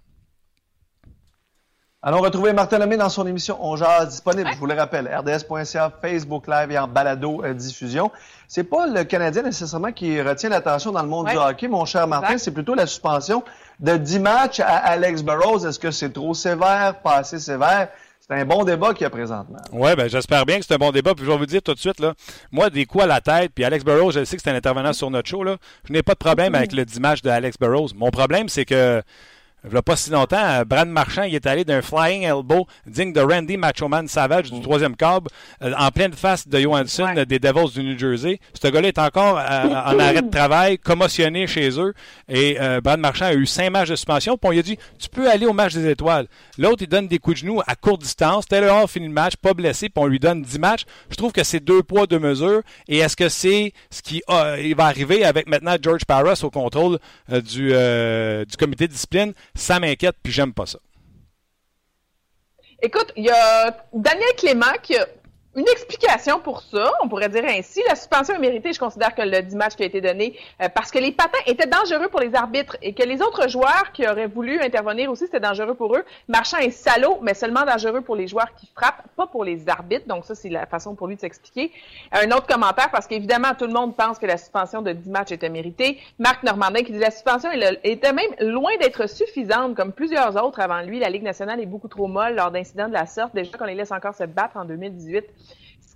[2.05, 5.89] Allons retrouver Martin Lemay dans son émission On Jazz disponible, je vous le rappelle, rds.ca,
[6.01, 8.11] Facebook Live et en balado diffusion.
[8.49, 12.05] C'est pas le Canadien nécessairement qui retient l'attention dans le monde du hockey, mon cher
[12.05, 13.41] Martin, c'est plutôt la suspension
[13.79, 15.65] de 10 matchs à Alex Burrows.
[15.65, 17.87] Est-ce que c'est trop sévère, pas assez sévère?
[18.19, 19.59] C'est un bon débat qu'il y a présentement.
[19.71, 21.13] Oui, ben j'espère bien que c'est un bon débat.
[21.15, 22.15] Puis je vais vous dire tout de suite, là,
[22.51, 24.91] moi, des coups à la tête, puis Alex Burrows, je sais que c'est un intervenant
[24.91, 25.55] sur notre show, là,
[25.87, 27.91] je n'ai pas de problème avec le 10 matchs de Alex Burrows.
[27.95, 29.01] Mon problème, c'est que
[29.65, 33.13] il n'y a pas si longtemps, Brad Marchand il est allé d'un flying elbow digne
[33.13, 34.63] de Randy Machoman Savage du mm.
[34.63, 35.29] troisième câble
[35.61, 38.39] euh, en pleine face de Johansson des Devils du New Jersey.
[38.61, 41.93] Ce gars-là est encore euh, en arrêt de travail, commotionné chez eux.
[42.27, 44.37] Et euh, Brad Marchand a eu cinq matchs de suspension.
[44.37, 46.27] Puis on lui a dit Tu peux aller au match des étoiles.
[46.57, 48.45] L'autre, il donne des coups de genoux à courte distance.
[48.45, 50.83] Taylor Hall finit le match, pas blessé, puis on lui donne dix matchs.
[51.09, 52.61] Je trouve que c'est deux poids, deux mesures.
[52.89, 54.21] Et est-ce que c'est ce qui
[54.59, 56.99] il va arriver avec maintenant George Parras au contrôle
[57.29, 59.33] du, du comité de discipline?
[59.55, 60.79] Ça m'inquiète, puis j'aime pas ça.
[62.81, 65.07] Écoute, il y a Daniel Clément qui a
[65.55, 67.79] une explication pour ça, on pourrait dire ainsi.
[67.87, 70.67] La suspension est méritée, je considère que le 10 matchs qui a été donné, euh,
[70.73, 74.07] parce que les patins étaient dangereux pour les arbitres et que les autres joueurs qui
[74.07, 76.03] auraient voulu intervenir aussi, c'était dangereux pour eux.
[76.27, 80.07] Marchand est salaud, mais seulement dangereux pour les joueurs qui frappent, pas pour les arbitres.
[80.07, 81.71] Donc ça, c'est la façon pour lui de s'expliquer.
[82.11, 85.33] Un autre commentaire, parce qu'évidemment, tout le monde pense que la suspension de 10 matchs
[85.33, 85.99] était méritée.
[86.17, 87.49] Marc Normandin qui dit la suspension
[87.83, 90.97] était même loin d'être suffisante, comme plusieurs autres avant lui.
[90.97, 93.35] La Ligue nationale est beaucoup trop molle lors d'incidents de la sorte.
[93.35, 95.23] Déjà qu'on les laisse encore se battre en 2018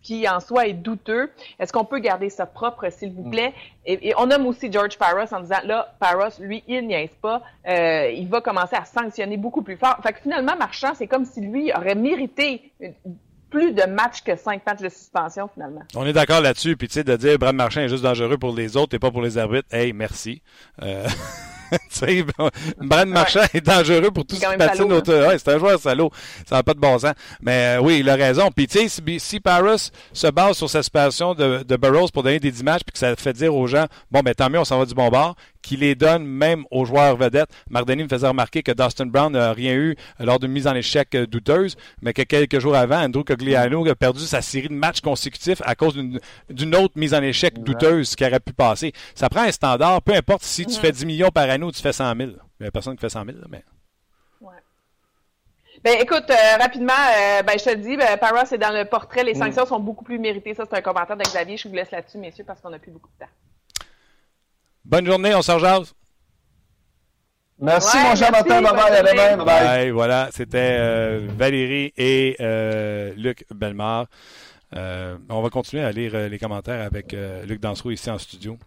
[0.08, 1.30] qui en soi est douteux.
[1.60, 3.54] Est-ce qu'on peut garder ça propre, s'il vous plaît?
[3.86, 7.42] Et, on nomme aussi George Paros en disant, là, Paros, lui, il niaise pas.
[7.68, 10.00] Euh, il va commencer à sanctionner beaucoup plus fort.
[10.02, 12.72] Fait que finalement, Marchand, c'est comme si lui aurait mérité
[13.50, 15.82] plus de matchs que cinq matchs de suspension, finalement.
[15.96, 16.78] On est d'accord là-dessus.
[16.78, 19.12] Puis, tu sais, de dire Brad Marchand est juste dangereux pour les autres et pas
[19.12, 20.42] pour les arbitres, hey, merci.
[20.82, 21.06] Euh...
[22.82, 25.16] Brad Marchand est dangereux pour tout ce qui patine autour.
[25.16, 25.28] Hein.
[25.28, 26.12] Ouais, c'est un joueur salaud.
[26.48, 27.14] Ça n'a pas de bon sens.
[27.42, 28.50] Mais euh, oui, il a raison.
[28.56, 32.24] Puis tu sais, si, si, Paris se base sur sa situation de, de Burroughs pour
[32.24, 34.66] donner des images, puis que ça fait dire aux gens, bon, ben tant mieux, on
[34.66, 35.36] s'en va du bon bord,
[35.68, 37.50] qui les donne même aux joueurs vedettes.
[37.70, 41.14] Mardini me faisait remarquer que Dustin Brown n'a rien eu lors d'une mise en échec
[41.14, 45.02] euh, douteuse, mais que quelques jours avant, Andrew Cogliano a perdu sa série de matchs
[45.02, 45.96] consécutifs à cause
[46.50, 48.94] d'une autre mise en échec douteuse qui aurait pu passer.
[49.14, 51.82] Ça prend un standard, peu importe si tu fais 10 millions par année ou tu
[51.82, 52.30] fais 100 000.
[52.30, 53.64] Il n'y a personne qui fait 100 000, mais...
[55.84, 58.86] Ben, écoute, euh, rapidement, euh, ben, je te le dis, ben, Paras est dans le
[58.86, 59.24] portrait.
[59.24, 59.44] Les mm.
[59.44, 60.54] sanctions sont beaucoup plus méritées.
[60.56, 61.56] Ça, c'est un commentaire d'Xavier.
[61.56, 63.32] Je vous laisse là-dessus, messieurs, parce qu'on n'a plus beaucoup de temps.
[64.88, 65.94] Bonne journée, on se rejase.
[67.60, 68.62] Merci, mon cher Martin.
[68.62, 69.92] Bye bye.
[69.92, 74.06] voilà, c'était euh, Valérie et euh, Luc Belmar.
[74.78, 77.14] Euh, on va continuer à lire les commentaires avec
[77.46, 78.58] Luc Dansereau ici en studio.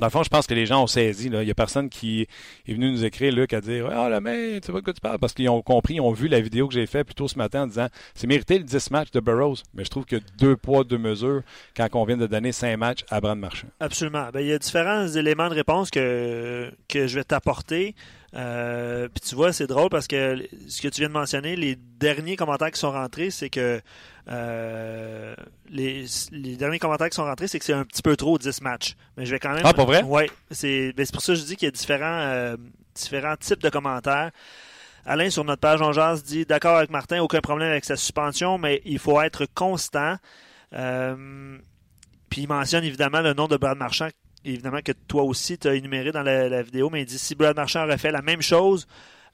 [0.00, 1.26] Dans le fond, je pense que les gens ont saisi.
[1.26, 2.28] Il n'y a personne qui
[2.68, 4.92] est venu nous écrire, Luc, à dire Ah, la main, tu sais pas de quoi
[4.92, 5.18] tu parles.
[5.18, 7.36] Parce qu'ils ont compris, ils ont vu la vidéo que j'ai faite plus tôt ce
[7.36, 9.62] matin en disant C'est mérité le 10 matchs de Burroughs.
[9.74, 11.42] Mais je trouve que deux poids, deux mesures
[11.76, 13.66] quand on vient de donner cinq matchs à Brand Marchand.
[13.80, 14.28] Absolument.
[14.32, 17.96] Ben, il y a différents éléments de réponse que, que je vais t'apporter.
[18.34, 21.76] Euh, puis tu vois, c'est drôle parce que ce que tu viens de mentionner, les
[21.76, 23.80] derniers commentaires qui sont rentrés, c'est que
[24.28, 25.34] euh,
[25.70, 26.06] les,
[26.56, 28.96] derniers commentaires qui sont rentrés, c'est que c'est un petit peu trop 10 matchs.
[29.16, 29.62] Mais je vais quand même.
[29.64, 30.02] Ah, pas vrai?
[30.04, 30.24] Oui.
[30.50, 32.56] C'est ben, pour ça que je dis qu'il y a différents, euh,
[32.94, 34.30] différents types de commentaires.
[35.06, 38.58] Alain, sur notre page en jazz, dit D'accord avec Martin, aucun problème avec sa suspension,
[38.58, 40.16] mais il faut être constant.
[40.70, 44.08] puis il mentionne évidemment le nom de Brad Marchand
[44.52, 47.56] évidemment que toi aussi tu as énuméré dans la, vidéo, mais il dit si Brad
[47.56, 48.86] Marchand aurait fait la même chose,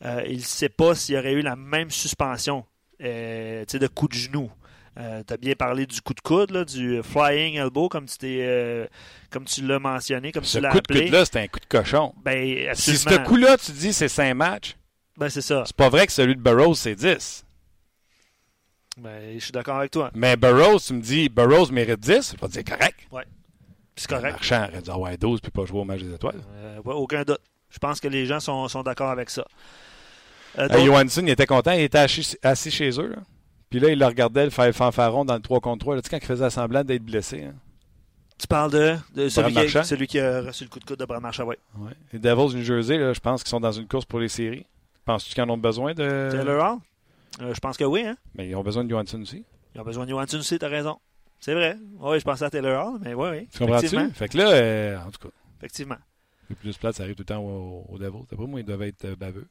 [0.05, 2.65] euh, il ne sait pas s'il y aurait eu la même suspension
[3.03, 4.51] euh, de coup de genou.
[4.97, 8.89] Euh, tu as bien parlé du coup de coude, du flying elbow, comme tu t'es
[9.31, 11.67] comme tu l'as mentionné, comme ce tu l'as coup de coude-là, c'est un coup de
[11.67, 12.15] cochon.
[12.25, 14.77] Ben, si ce coup-là, tu dis c'est 5 matchs,
[15.17, 15.65] ben, c'est ça.
[15.67, 17.45] C'est pas vrai que celui de Burroughs, c'est 10.
[18.99, 20.11] Ben, je suis d'accord avec toi.
[20.15, 22.99] Mais Burroughs, tu me dis Burroughs mérite 10, je vais te dire correct.
[23.11, 23.25] Ouais.
[23.97, 24.33] C'est correct.
[24.33, 26.41] Marchand aurait dû avoir 12 puis pas jouer au match des étoiles.
[26.57, 27.41] Euh, aucun doute.
[27.71, 29.45] Je pense que les gens sont, sont d'accord avec ça.
[30.59, 31.73] Euh, Johansson, il était content.
[31.73, 33.09] Il était assis, chez eux.
[33.09, 33.17] Là.
[33.71, 35.97] Puis là, il le regardait le faire fanfaron dans le 3 contre 3.
[35.97, 37.45] Là, tu sais, quand il faisait semblant d'être blessé.
[37.45, 37.55] Hein.
[38.39, 40.99] Tu parles de, de celui, qui a, celui, qui a, reçu le coup de coude
[40.99, 41.55] de Brad Marchand, oui.
[41.79, 41.93] Ouais.
[42.13, 44.29] Les Devils du New Jersey, là, je pense qu'ils sont dans une course pour les
[44.29, 44.67] séries.
[45.05, 46.29] Penses-tu qu'ils en ont besoin de.
[46.31, 46.79] Taylor Hall?
[47.53, 48.03] je pense que oui.
[48.03, 48.17] Hein?
[48.35, 49.45] Mais ils ont besoin de Johansson aussi.
[49.75, 50.99] Ils ont besoin de Johansson aussi, t'as raison.
[51.45, 51.77] C'est vrai.
[52.01, 53.49] Oui, je pensais à Taylor Hall, mais oui, oui.
[53.53, 54.11] Tu comprends-tu?
[54.15, 55.35] Fait que là, en tout cas.
[55.59, 55.99] Effectivement.
[56.49, 58.25] Le plus plate, ça arrive tout le temps au, au Devils.
[58.31, 59.47] D'après moi, ils doivent être baveux.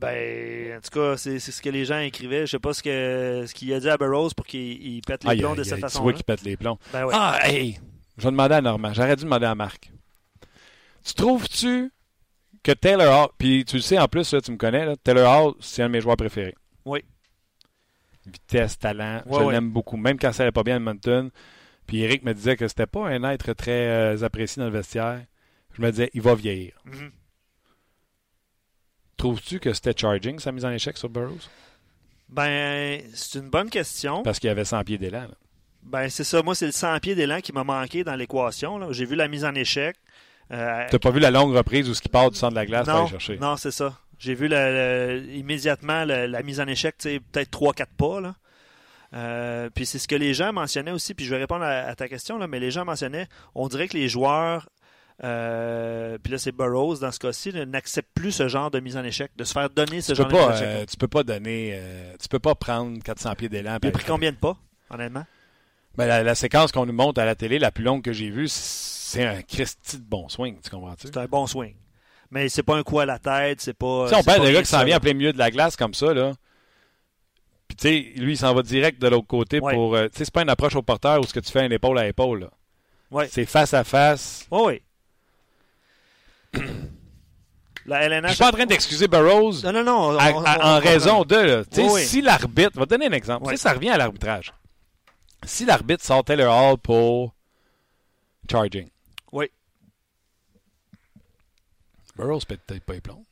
[0.00, 2.46] Ben, en tout cas, c'est ce que les gens écrivaient.
[2.46, 5.36] Je sais pas ce qu'il ce qu'il a dit à Burroughs pour qu'il pète les
[5.36, 6.00] plombs de cette façon-là.
[6.00, 6.78] Tu vois qu'il pète les plombs.
[6.92, 7.14] Ben oui.
[7.16, 7.78] Ah, hey!
[8.18, 8.92] Je vais demander à Normand.
[8.92, 9.92] J'aurais dû demander à Marc.
[11.04, 11.92] Tu trouves-tu
[12.64, 15.46] que Taylor Hall, puis tu le sais en plus, là, tu me connais, là, Taylor
[15.46, 16.56] Hall, c'est un de mes joueurs préférés.
[16.84, 17.04] Oui.
[18.30, 19.96] Vitesse, talent, je l'aime beaucoup.
[19.96, 21.30] Même quand ça n'allait pas bien à Edmonton.
[21.86, 25.24] Puis Eric me disait que c'était pas un être très euh, apprécié dans le vestiaire.
[25.72, 26.72] Je me disais, il va vieillir.
[26.86, 27.10] Mm-hmm.
[29.16, 31.48] Trouves-tu que c'était charging, sa mise en échec sur Burroughs?
[32.28, 34.22] Ben, c'est une bonne question.
[34.22, 35.26] Parce qu'il y avait 100 pieds d'élan.
[35.82, 36.42] Ben, c'est ça.
[36.42, 38.92] Moi, c'est le 100 pieds d'élan qui m'a manqué dans l'équation.
[38.92, 39.96] J'ai vu la mise en échec.
[40.52, 42.56] Euh, tu n'as pas vu la longue reprise où ce qui part du centre de
[42.56, 43.38] la glace non, pour aller chercher?
[43.38, 43.98] Non, c'est ça.
[44.20, 44.46] J'ai vu
[45.34, 48.20] immédiatement la mise en échec, peut-être 3-4 pas.
[48.20, 48.34] Là.
[49.12, 52.08] Euh, puis c'est ce que les gens mentionnaient aussi, puis je vais répondre à, ta
[52.08, 54.68] question, là, mais les gens mentionnaient, on dirait que les joueurs,
[55.24, 59.02] euh, puis là c'est Burroughs dans ce cas-ci, n'acceptent plus ce genre de mise en
[59.02, 60.68] échec, de se faire donner ce genre de mise en échec.
[60.68, 61.80] Euh, tu peux pas donner,
[62.20, 63.78] tu peux pas prendre 400 pieds d'élan.
[63.82, 64.56] Il a pris combien de pas,
[64.90, 65.26] honnêtement?
[65.96, 68.46] Ben, la, séquence qu'on nous montre à la télé, la plus longue que j'ai vue,
[68.48, 71.08] c'est un Christy de bon swing, tu comprends-tu?
[71.08, 71.74] C'est un bon swing.
[72.30, 74.08] Mais c'est pas un coup à la tête, c'est pas.
[74.08, 75.94] Si on parle de gars qui s'en vient en plein milieu de la glace comme
[75.94, 76.32] ça, là.
[77.66, 79.94] Puis tu sais, lui, il s'en va direct de l'autre côté pour.
[79.94, 81.70] Euh, tu sais, c'est pas une approche au porteur où ce que tu fais un
[81.70, 82.50] épaule à épaule, là.
[83.10, 83.28] Ouais.
[83.30, 84.46] C'est face à face.
[84.50, 84.82] oui.
[87.86, 88.28] La LNH...
[88.28, 89.64] Je suis pas en train d'excuser Burroughs.
[89.64, 90.18] Non, non, non.
[90.18, 91.34] en raison de.
[91.34, 92.02] Là, oui.
[92.02, 92.72] Si l'arbitre.
[92.76, 93.46] On va te donner un exemple.
[93.46, 94.52] Tu sais, ça revient à l'arbitrage.
[95.44, 97.34] Si l'arbitre sort Taylor Hall pour
[98.50, 98.88] charging.
[99.32, 99.50] Oui.
[102.20, 103.24] Burroughs pète peut-être pas les plombs.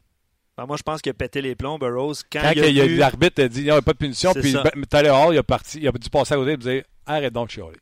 [0.57, 2.17] Ben moi, je pense qu'il a pété les plombs, Burroughs.
[2.33, 2.97] Quand, quand il a, vu...
[2.97, 4.57] l'arbitre a dit il n'y a pas de punition, puis
[4.89, 7.47] Taylor Hall, il a, parti, il a dû passer à côté et dire arrête donc
[7.49, 7.79] de chialer.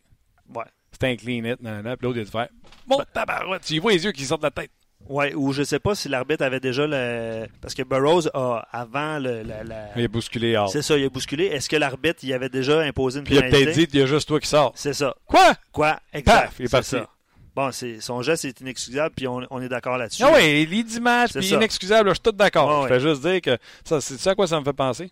[0.55, 0.65] Ouais.
[0.93, 2.49] C'était un clean hit, nanana, puis l'autre, il a dû faire
[2.87, 3.05] bon, ben...
[3.13, 4.71] tabarouette, tu vois les yeux qui sortent de la tête.
[5.09, 7.47] Oui, ou je sais pas si l'arbitre avait déjà le.
[7.61, 9.43] Parce que Burroughs a, avant le.
[9.43, 10.69] La, Il a bousculé Hall.
[10.69, 11.45] C'est ça, il a bousculé.
[11.45, 13.59] Est-ce que l'arbitre, il avait déjà imposé une Puis pénalité?
[13.59, 14.73] il a peut-être dit, il y a juste toi qui sors.
[14.75, 15.15] C'est ça.
[15.27, 15.55] Quoi?
[15.71, 16.01] Quoi?
[16.13, 16.53] Exact.
[16.59, 16.91] il est parti.
[16.91, 17.09] Ça.
[17.57, 20.23] Bon, son geste est inexcusable, puis on, est d'accord là-dessus.
[20.23, 22.83] Ah oui, l'idée match, puis inexcusable, je suis tout d'accord.
[22.83, 25.11] je fais juste dire que ça, c'est ça à quoi ça me fait penser?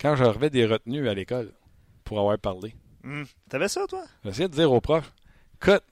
[0.00, 1.52] Quand je revais des retenues à l'école
[2.04, 2.72] pour avoir parlé.
[3.02, 3.26] Hum.
[3.48, 4.04] T'avais ça, toi?
[4.24, 5.12] J'essayais de dire au prof,
[5.60, 5.82] écoute,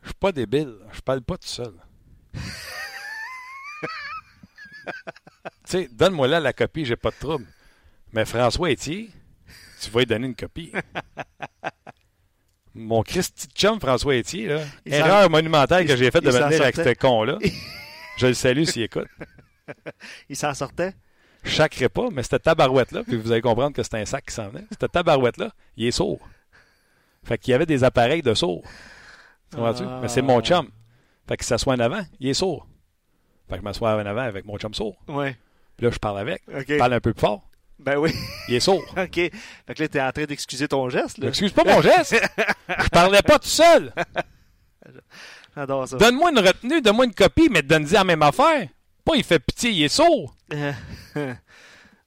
[0.00, 1.74] je suis pas débile, je parle pas tout seul.
[2.32, 2.40] tu
[5.66, 7.44] sais, donne-moi là la copie, j'ai pas de trouble.
[8.14, 9.10] Mais François Etier,
[9.82, 10.72] tu vas lui donner une copie.
[12.78, 16.94] Mon Christy chum François Etier, là, erreur monumentale que j'ai faite de venir avec ce
[16.94, 17.38] con-là.
[18.18, 19.08] Je le salue s'il écoute.
[20.28, 20.94] Il s'en sortait?
[21.44, 24.48] Chaque repas, mais cette tabarouette-là, puis vous allez comprendre que c'est un sac qui s'en
[24.48, 24.64] venait.
[24.78, 26.18] Cette tabarouette-là, il est sourd.
[27.24, 28.62] Fait qu'il y avait des appareils de sourd.
[29.52, 29.84] Comprends-tu?
[30.02, 30.68] Mais c'est mon chum.
[31.28, 32.66] Fait qu'il s'assoit en avant, il est sourd.
[33.48, 34.96] Fait que je m'assois en avant avec mon chum sourd.
[35.08, 35.36] Ouais.
[35.76, 36.42] Puis là, je parle avec.
[36.48, 37.47] Je parle un peu plus fort.
[37.78, 38.12] Ben oui.
[38.48, 38.82] Il est sourd.
[38.96, 39.14] OK.
[39.14, 39.30] Fait
[39.74, 41.18] que là, t'es en train d'excuser ton geste.
[41.18, 41.28] Là.
[41.28, 42.14] Excuse pas mon geste.
[42.68, 43.92] je parlais pas tout seul.
[45.54, 45.96] J'adore ça.
[45.96, 48.68] Donne-moi une retenue, donne-moi une copie, mais donne-y la même affaire.
[49.04, 50.34] Pas il fait pitié, il est sourd.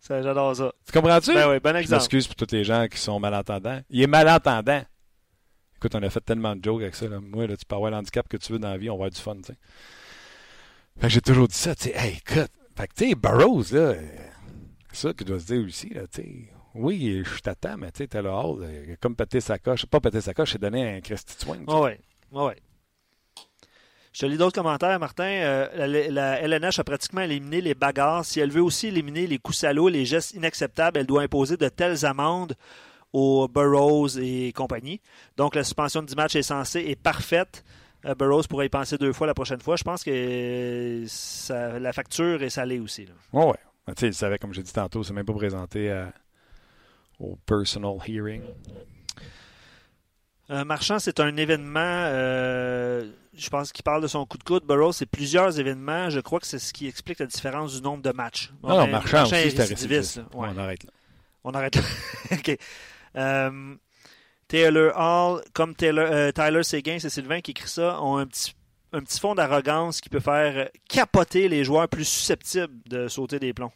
[0.10, 0.71] J'adore ça.
[0.86, 1.34] Tu comprends-tu?
[1.34, 1.88] Ben oui, bon exemple.
[1.88, 3.79] Je m'excuse pour tous les gens qui sont malentendants.
[3.89, 4.84] Il est malentendant.
[5.77, 7.07] Écoute, on a fait tellement de jokes avec ça.
[7.07, 7.19] Là.
[7.21, 9.10] Moi, là, tu peux avoir l'handicap que tu veux dans la vie, on va avoir
[9.10, 9.57] du fun, tu sais.
[10.99, 12.51] Fait que j'ai toujours dit ça, tu sais, hey, écoute.
[12.77, 13.95] Fait que, tu sais, Burroughs, là,
[14.91, 16.49] c'est ça qu'il doit se dire aussi, là, tu sais.
[16.73, 18.65] Oui, je t'attends, mais tu sais, t'as le hall,
[19.01, 19.86] comme péter sa coche.
[19.86, 21.36] Pas péter sa coche, c'est donner un Christy.
[21.47, 21.91] Oui, oui.
[22.32, 22.56] Ouais.
[24.13, 25.23] Je te lis d'autres commentaires, Martin.
[25.23, 28.25] Euh, la, LNH a pratiquement éliminé les bagarres.
[28.25, 31.69] Si elle veut aussi éliminer les coups salauds, les gestes inacceptables, elle doit imposer de
[31.69, 32.56] telles amendes
[33.13, 34.99] aux Burroughs et compagnie.
[35.38, 37.63] Donc, la suspension du match est censée est parfaite.
[38.06, 39.77] Euh, Burroughs pourrait y penser deux fois la prochaine fois.
[39.77, 41.06] Je pense que
[41.80, 43.08] la facture est salée aussi.
[43.32, 43.54] Oui, oui.
[43.54, 46.06] Tu sais, il savait, comme j'ai dit tantôt, c'est même pas présenté
[47.19, 48.41] au personal hearing.
[50.51, 54.65] Euh, Marchand, c'est un événement, euh, je pense qu'il parle de son coup de coude.
[54.65, 56.10] Burroughs, c'est plusieurs événements.
[56.10, 58.51] Je crois que c'est ce qui explique la différence du nombre de matchs.
[58.62, 60.91] non, non, Marchand, aussi, c'est On arrête là.
[61.45, 61.82] On arrête là.
[62.34, 62.58] OK.
[63.15, 63.75] Euh,
[64.49, 68.54] Taylor Hall, comme Taylor, Tyler Seguin, c'est Sylvain qui écrit ça, ont un petit,
[68.91, 73.54] un petit fond d'arrogance qui peut faire capoter les joueurs plus susceptibles de sauter des
[73.54, 73.71] plombs.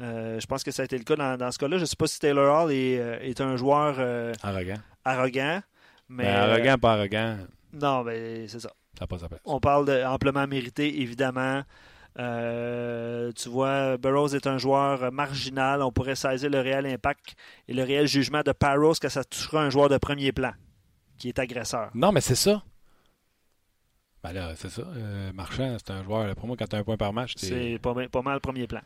[0.00, 1.76] Euh, je pense que ça a été le cas dans, ce cas-là.
[1.76, 2.94] Je ne sais pas si Taylor Hall est,
[3.28, 3.98] est un joueur
[4.42, 4.78] arrogant.
[5.04, 5.60] arrogant.
[6.08, 7.38] Mais, ben, arrogant, pas arrogant.
[7.72, 8.70] Non, mais c'est ça.
[8.98, 9.06] Ça.
[9.44, 11.62] On parle d'amplement mérité, évidemment.
[12.18, 15.82] Euh, tu vois, Burroughs est un joueur marginal.
[15.82, 17.34] On pourrait saisir le réel impact
[17.66, 20.52] et le réel jugement de Parros que ça touchera un joueur de premier plan
[21.18, 21.90] qui est agresseur.
[21.94, 22.62] Non, mais c'est ça.
[24.22, 24.82] Ben là, c'est ça.
[24.82, 27.78] Euh, Marchand, c'est un joueur, pour moi, quand tu as un point par match, c'est
[27.82, 28.80] pas, pas, mal premier plan.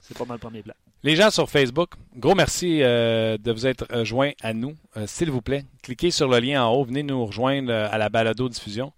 [0.00, 0.74] C'est pas mal premier plan.
[1.02, 4.76] Les gens sur Facebook, gros merci euh, de vous être euh, joints à nous.
[5.06, 8.48] S'il vous plaît, cliquez sur le lien en haut, venez nous rejoindre à la balado
[8.48, 8.92] diffusion.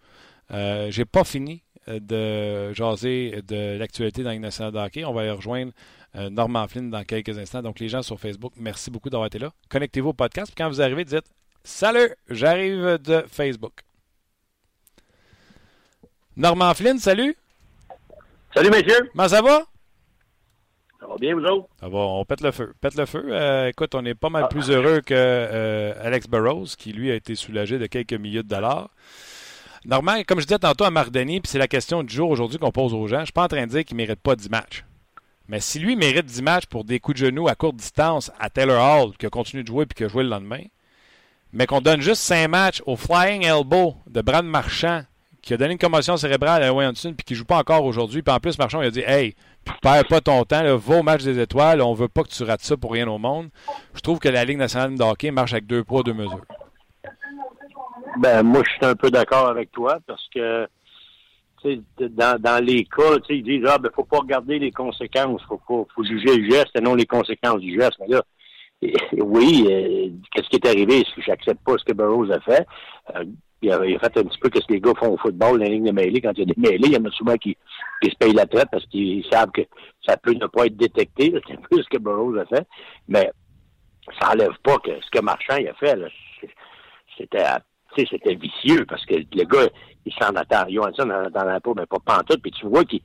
[0.51, 5.05] J'ai pas fini de jaser de l'actualité dans une de hockey.
[5.05, 5.73] On va aller rejoindre
[6.15, 7.63] Norman Flynn dans quelques instants.
[7.63, 9.53] Donc, les gens sur Facebook, merci beaucoup d'avoir été là.
[9.69, 10.53] Connectez-vous au podcast.
[10.57, 11.31] quand vous arrivez, dites
[11.67, 13.81] Salut, j'arrive de Facebook.
[16.37, 17.37] Normand Flynn, salut.
[18.55, 19.09] Salut, messieurs.
[19.13, 19.67] Comment ça va?
[21.05, 21.69] Ça va bien, vous autres?
[21.79, 22.73] Ça va, on pète le feu.
[22.81, 23.23] Pète le feu.
[23.29, 24.49] Euh, écoute, on est pas mal ah.
[24.49, 28.49] plus heureux que euh, Alex Burrows, qui lui a été soulagé de quelques milliers de
[28.49, 28.89] dollars.
[29.85, 32.59] Normand, comme je disais tantôt à Marc Denis, puis c'est la question du jour aujourd'hui
[32.59, 34.35] qu'on pose aux gens, je suis pas en train de dire qu'il ne mérite pas
[34.35, 34.87] 10 matchs.
[35.47, 38.49] Mais si lui mérite 10 matchs pour des coups de genoux à courte distance à
[38.49, 40.63] Taylor Hall, qui a continué de jouer puis qui a joué le lendemain,
[41.53, 45.03] mais qu'on donne juste 5 matchs au Flying Elbow de Brad Marchand,
[45.43, 48.23] qui a donné une commotion cérébrale à Williamson puis qui joue pas encore aujourd'hui.
[48.23, 49.37] Puis en plus, Marchand il a dit Hey,
[49.83, 52.43] perds pas ton temps, là, va au match des étoiles, on veut pas que tu
[52.43, 53.49] rates ça pour rien au monde.
[53.95, 56.45] Je trouve que la Ligue nationale de hockey marche avec deux poids, deux mesures.
[58.19, 60.69] Ben, moi, je suis un peu d'accord avec toi parce que
[61.99, 65.85] dans, dans les cas, ils disent Ah, ben, faut pas regarder les conséquences, faut pas,
[65.95, 67.97] faut juger le geste et non les conséquences du geste.
[68.01, 68.23] Mais là,
[69.13, 71.05] oui, euh, qu'est-ce qui est arrivé?
[71.27, 72.67] J'accepte pas ce que Burroughs a fait.
[73.15, 73.25] Euh,
[73.65, 75.87] il a, fait un petit peu ce que les gars font au football la ligne
[75.87, 76.21] de mêlée.
[76.21, 77.57] Quand il y a des mêlées, il y en a souvent qui,
[78.03, 79.63] qui se payent la traite parce qu'ils savent que
[80.07, 81.35] ça peut ne pas être détecté.
[81.47, 82.67] C'est un peu ce que Burroughs a fait.
[83.09, 83.31] Mais
[84.21, 85.99] ça enlève pas que ce que Marchand a fait,
[87.17, 87.45] c'était
[87.97, 89.69] c'était vicieux parce que le gars,
[90.05, 90.69] il s'en attend.
[90.69, 92.43] Johansson n'en attendait pas, mais pas pantoute.
[92.43, 93.01] Puis tu vois qu'il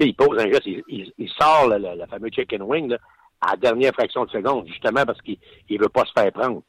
[0.00, 2.92] il pose un geste, il, sort le, fameux chicken wing
[3.40, 5.38] à la dernière fraction de seconde, justement parce qu'il
[5.70, 6.62] ne veut pas se faire prendre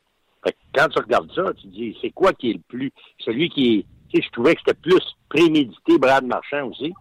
[0.73, 3.85] quand tu regardes ça, tu dis, c'est quoi qui est le plus, celui qui est,
[4.09, 6.93] tu sais, je trouvais que c'était plus prémédité Brad Marchand aussi.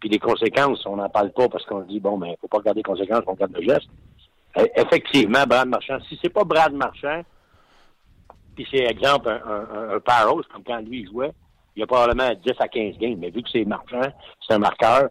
[0.00, 2.80] Puis les conséquences, on n'en parle pas parce qu'on dit, bon, ben, faut pas regarder
[2.80, 3.88] les conséquences, on regarde le geste.
[4.56, 7.22] Euh, effectivement, Brad Marchand, si c'est pas Brad Marchand,
[8.54, 11.32] puis c'est exemple un, un, un, comme quand lui jouait,
[11.76, 14.12] il y a probablement 10 à 15 games, mais vu que c'est Marchand,
[14.46, 15.10] c'est un marqueur,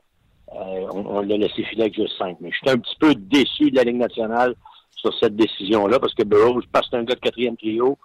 [0.54, 2.38] euh, on, l'a laissé filer avec juste 5.
[2.39, 4.56] Mais je suis un petit peu déçu de la Ligue nationale
[4.98, 7.98] sur cette décision-là, parce que Burroughs, parce que c'est un gars de quatrième trio,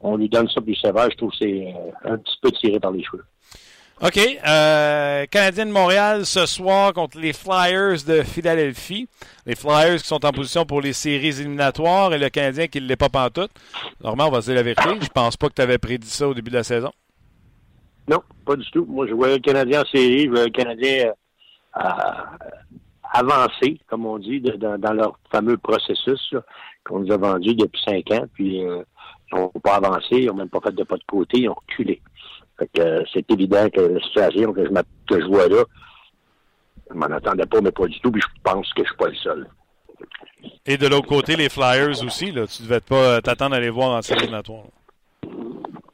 [0.00, 1.10] on lui donne ça plus sévère.
[1.10, 3.24] Je trouve que c'est euh, un petit peu tiré par les cheveux.
[4.00, 4.16] OK.
[4.16, 9.08] Euh, Canadien de Montréal ce soir contre les Flyers de Philadelphie.
[9.44, 12.86] Les Flyers qui sont en position pour les séries éliminatoires et le Canadien qui ne
[12.86, 13.50] l'est pas pantoute.
[14.00, 14.88] Normalement, on va se dire la vérité.
[15.00, 16.92] Je pense pas que tu avais prédit ça au début de la saison.
[18.08, 18.86] Non, pas du tout.
[18.88, 20.26] Moi, je voyais le Canadien en série.
[20.26, 21.12] Je voyais le Canadien
[21.76, 21.80] euh,
[23.12, 26.34] avancé, comme on dit, dans leur fameux processus
[26.84, 28.26] qu'on nous a vendu depuis cinq ans.
[28.34, 28.82] Puis euh,
[29.32, 31.54] ils n'ont pas avancé, ils n'ont même pas fait de pas de côté, ils ont
[31.54, 32.00] reculé.
[32.78, 34.70] Euh, c'est évident que la situation que je,
[35.08, 35.62] que je vois là,
[36.90, 39.08] je m'en attendais pas, mais pas du tout, puis je pense que je suis pas
[39.08, 39.48] le seul.
[40.66, 43.90] Et de l'autre côté, les Flyers aussi, là, tu devais pas t'attendre à les voir
[43.90, 44.64] en série éliminatoire.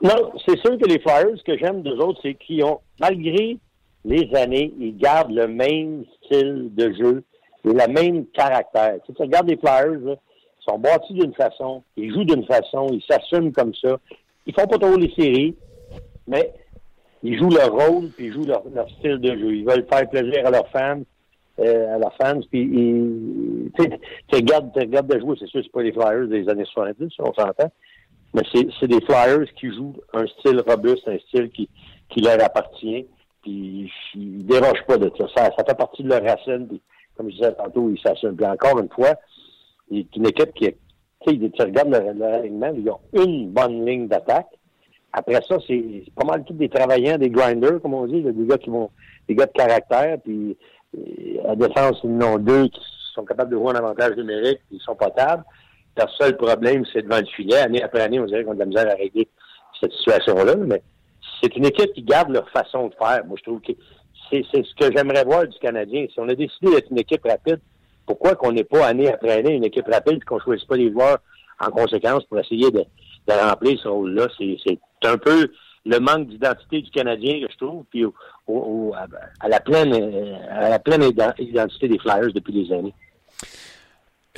[0.03, 3.59] Non, c'est sûr que les Flyers, ce que j'aime d'eux autres, c'est qu'ils ont, malgré
[4.05, 7.25] les années, ils gardent le même style de jeu
[7.65, 8.97] et le même caractère.
[9.05, 12.89] Tu, sais, tu regardes les Flyers, ils sont bâtis d'une façon, ils jouent d'une façon,
[12.93, 13.99] ils s'assument comme ça.
[14.47, 15.57] Ils font pas trop les séries,
[16.27, 16.53] mais
[17.23, 18.63] ils jouent leur rôle puis ils jouent leur,
[18.99, 19.55] style de jeu.
[19.55, 21.01] Ils veulent faire plaisir à leurs fans,
[21.61, 25.83] euh, à leurs fans, puis ils, tu, regardes, regardes de jouer, c'est sûr, c'est pas
[25.83, 27.73] les Flyers des années 70, on s'entend,
[28.35, 33.07] mais c'est des Flyers qui jouent un style robuste, un style qui leur appartient
[33.45, 35.27] puis ils dérogent pas de ça.
[35.37, 35.65] ça.
[35.65, 36.67] fait partie de leur racine.
[37.17, 38.35] comme je disais tantôt, ils s'assument.
[38.35, 39.15] Puis encore une fois,
[39.91, 40.79] c'est une équipe qui est.
[41.27, 44.49] Tu regardes le, alignement, ils ont une bonne ligne d'attaque.
[45.11, 48.59] Après ça, c'est pas mal tous des travaillants, des grinders, comme on dit, des gars
[48.59, 48.91] qui vont.
[49.29, 50.19] des gars de caractère.
[50.23, 50.57] Puis
[51.47, 52.81] à défense, ils en ont deux qui
[53.15, 55.45] sont capables de jouer un avantage numérique, ils sont potables.
[55.97, 57.57] Le seul problème, c'est devant le filet.
[57.57, 59.29] Année après année, on dirait qu'on a de la misère à régler
[59.81, 60.57] cette situation-là.
[60.57, 60.83] Mais
[61.43, 63.25] c'est une équipe qui garde leur façon de faire.
[63.27, 63.73] Moi, je trouve que
[64.31, 66.07] c'est ce que j'aimerais voir du Canadien.
[66.13, 67.61] Si on a décidé d'être une équipe rapide,
[68.07, 70.77] pourquoi qu'on n'est pas année après année une équipe rapide et qu'on ne choisit pas
[70.77, 71.19] les joueurs
[71.61, 72.85] en conséquence pour essayer de,
[73.29, 74.27] remplir ce rôle-là?
[74.39, 75.51] C'est un peu
[75.87, 78.05] le manque d'identité du Canadien que je trouve, puis
[79.41, 79.95] à, la pleine,
[80.51, 81.03] à la pleine
[81.39, 82.95] identité des Flyers depuis des années.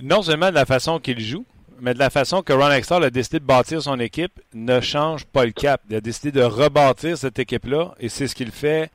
[0.03, 1.47] Non seulement de la façon qu'ils jouent,
[1.81, 5.25] mais de la façon que Ron Extall a décidé de bâtir son équipe, ne change
[5.25, 5.81] pas le cap.
[5.89, 8.91] Il a décidé de rebâtir cette équipe-là, et c'est ce qu'il fait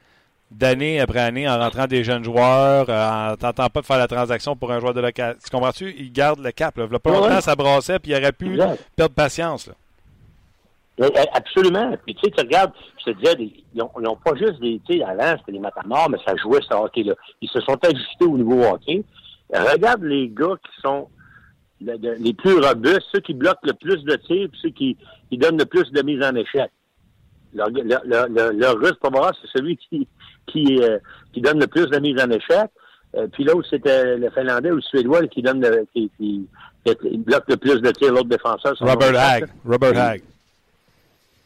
[0.51, 4.07] d'année après année en rentrant des jeunes joueurs, euh, en tentant pas de faire la
[4.07, 5.37] transaction pour un joueur de local.
[5.43, 5.95] Tu comprends-tu?
[5.97, 6.77] Il garde le cap.
[6.77, 6.87] Là.
[6.91, 8.59] Il pas longtemps, ça brassait, puis il aurait pu
[8.95, 9.67] perdre patience.
[9.67, 9.73] Là.
[10.99, 11.95] Euh, euh, absolument.
[12.05, 15.03] Puis tu sais, tu regardes, je te disais, ils n'ont pas juste des, tu sais,
[15.03, 17.13] avant, c'était les matamors, mais ça jouait ce hockey-là.
[17.41, 19.03] Ils se sont ajustés au niveau hockey.
[19.53, 21.07] Regarde les gars qui sont
[21.81, 24.97] les plus robustes, ceux qui bloquent le plus de tirs, puis ceux qui,
[25.29, 26.69] qui donnent le plus de mise en échec.
[27.53, 30.07] Le, le, le, russe, pour moi, c'est celui qui,
[30.47, 30.99] qui, euh,
[31.33, 32.69] qui donne le plus de mise en échec.
[33.15, 36.47] Euh, puis l'autre, c'était le Finlandais ou le Suédois qui donne le, qui, qui,
[37.17, 38.73] bloque le plus de tirs, l'autre défenseur.
[38.79, 39.49] Robert Hagg.
[39.65, 40.21] Robert Hagg.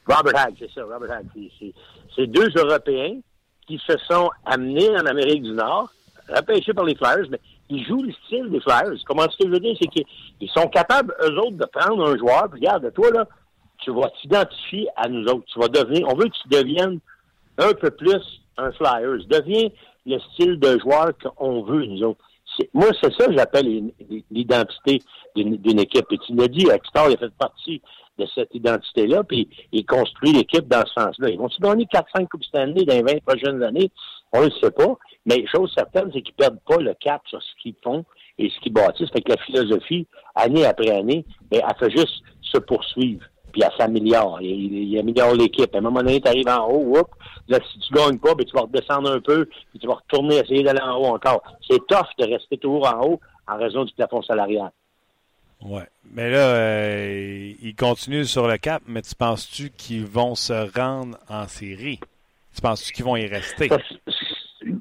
[0.05, 1.25] Robert Hagg, c'est ça, Robert Hagg.
[2.15, 3.19] C'est deux Européens
[3.67, 5.91] qui se sont amenés en Amérique du Nord,
[6.29, 7.39] repêchés par les Flyers, mais
[7.69, 8.99] ils jouent le style des Flyers.
[9.05, 12.17] Comment ce que je veux dire, c'est qu'ils sont capables, eux autres, de prendre un
[12.17, 13.27] joueur, puis regarde, toi, là,
[13.79, 15.45] tu vas t'identifier à nous autres.
[15.45, 16.99] Tu vas devenir, on veut que tu deviennes
[17.57, 19.25] un peu plus un Flyers.
[19.27, 19.69] Deviens
[20.05, 22.23] le style de joueur qu'on veut, nous autres.
[22.73, 23.91] Moi, c'est ça que j'appelle
[24.31, 24.99] l'identité
[25.35, 26.05] d'une équipe.
[26.11, 27.81] Et tu l'as dit, Hector, il a fait partie
[28.17, 31.29] de cette identité-là, puis il construit l'équipe dans ce sens-là.
[31.29, 33.91] Ils vont-ils gagner 4-5 Coupes Stanley dans les 20 prochaines années?
[34.31, 34.97] On ne le sait pas.
[35.25, 38.05] Mais chose certaine, c'est qu'ils perdent pas le cap sur ce qu'ils font
[38.37, 39.09] et ce qu'ils bâtissent.
[39.11, 43.23] Fait que la philosophie, année après année, ben, elle fait juste se poursuivre
[43.55, 44.39] puis elle s'améliore.
[44.41, 45.73] Il, il, améliore l'équipe.
[45.73, 46.97] À un moment donné, tu arrives en haut,
[47.47, 50.39] là, si tu gagnes pas, ben, tu vas redescendre un peu, puis tu vas retourner
[50.39, 51.41] essayer d'aller en haut encore.
[51.65, 54.71] C'est tough de rester toujours en haut en raison du plafond salarial.
[55.61, 55.81] Oui.
[56.13, 61.17] Mais là, euh, ils continuent sur le cap, mais tu penses-tu qu'ils vont se rendre
[61.29, 62.01] en série?
[62.53, 63.69] Tu penses-tu qu'ils vont y rester?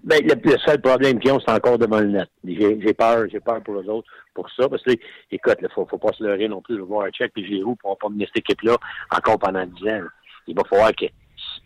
[0.04, 2.28] Ben, le, seul problème qu'ils ont, c'est encore devant le net.
[2.44, 4.68] J'ai peur, j'ai peur pour les autres pour ça.
[4.68, 4.92] Parce que,
[5.30, 6.74] écoute, il faut, faut pas se leurrer non plus.
[6.74, 8.76] Je vais voir un check puis Giroud pour pas mener cette équipe-là
[9.10, 10.00] encore pendant 10 ans.
[10.46, 11.06] Il va falloir que,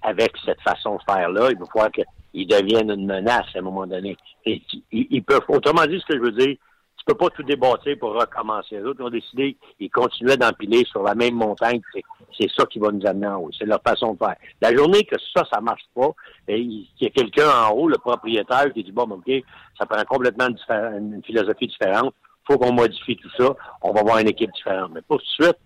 [0.03, 3.89] avec cette façon de faire-là, il va falloir qu'ils deviennent une menace à un moment
[3.89, 4.17] donné.
[4.47, 4.63] Et,
[4.93, 6.57] ils, peuvent, autrement dit, ce que je veux dire,
[6.97, 8.77] tu peux pas tout débâtir pour recommencer.
[8.77, 11.81] Les autres ont décidé, ils continuaient d'empiler sur la même montagne.
[12.37, 13.51] C'est ça qui va nous amener en haut.
[13.57, 14.37] C'est leur façon de faire.
[14.61, 16.11] La journée que ça, ça marche pas,
[16.47, 19.31] et il y a quelqu'un en haut, le propriétaire, qui dit, bon, OK,
[19.79, 22.15] ça prend complètement une philosophie différente
[22.49, 23.55] faut qu'on modifie tout ça.
[23.83, 24.91] On va avoir une équipe différente.
[24.95, 25.59] Mais pour tout de suite,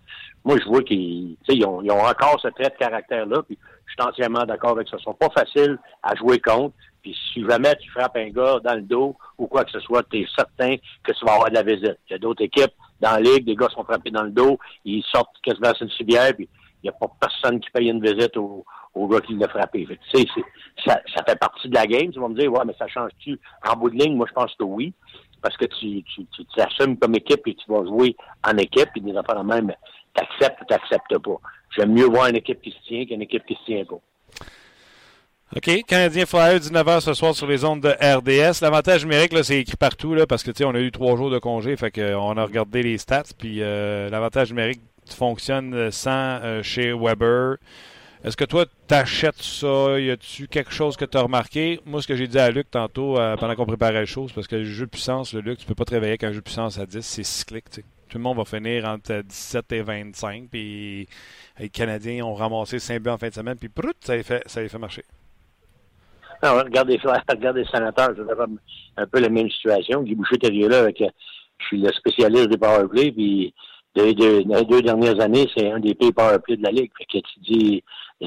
[0.43, 3.41] moi, je vois qu'ils ils ont, ils ont encore ce trait de caractère-là.
[3.43, 4.97] Puis je suis entièrement d'accord avec ça.
[4.99, 6.75] Ils sont pas faciles à jouer contre.
[7.01, 10.03] Puis si jamais tu frappes un gars dans le dos ou quoi que ce soit,
[10.09, 11.97] tu es certain que tu vas avoir de la visite.
[12.09, 12.73] Il y a d'autres équipes
[13.03, 15.91] dans la ligue, des gars sont frappés dans le dos, ils sortent quasiment sur une
[15.91, 16.49] civière, puis
[16.81, 19.87] il n'y a pas personne qui paye une visite au, au gars qui l'a frappé.
[20.85, 22.11] Ça, fait partie de la game.
[22.11, 24.15] Tu vas me dire, ouais, mais ça change-tu en bout de ligne?
[24.15, 24.93] Moi, je pense que oui
[25.43, 28.15] parce que tu, tu, tu t'assumes comme équipe et tu vas jouer
[28.47, 29.73] en équipe et des affaires de même,
[30.13, 31.37] t'acceptes ou t'acceptes pas.
[31.75, 33.99] J'aime mieux voir une équipe qui se tient qu'une équipe qui se tient pas.
[35.55, 35.83] OK?
[35.85, 38.61] Canadien Flyers, 19h ce soir sur les ondes de RDS.
[38.63, 41.15] L'avantage numérique, là, c'est écrit partout, là, parce que, tu sais, on a eu trois
[41.15, 46.39] jours de congé, fait qu'on a regardé les stats, puis euh, l'avantage numérique fonctionne sans
[46.41, 47.57] euh, chez Weber.
[48.23, 49.99] Est-ce que toi, t'achètes ça?
[49.99, 51.79] Y a-tu quelque chose que tu as remarqué?
[51.85, 54.47] Moi, ce que j'ai dit à Luc tantôt, euh, pendant qu'on préparait les choses, parce
[54.47, 56.39] que le jeu de puissance, le Luc, tu peux pas te réveiller avec un jeu
[56.39, 57.65] de puissance à 10, c'est cyclique.
[58.09, 61.07] Tout le monde va finir entre 17 et 25, puis
[61.59, 63.69] les Canadiens ont ramassé 5 buts en fin de semaine, puis
[64.01, 65.03] ça les fait, ça les fait marcher.
[66.43, 70.03] Non, regardez, regardez les sénateurs, c'est un peu la même situation.
[70.03, 73.53] Guy Boucher était là avec, je suis le spécialiste des powerplay, puis
[73.95, 76.91] les deux, les deux dernières années, c'est un des pires powerplay de la Ligue.
[76.97, 77.83] Fait que tu dis,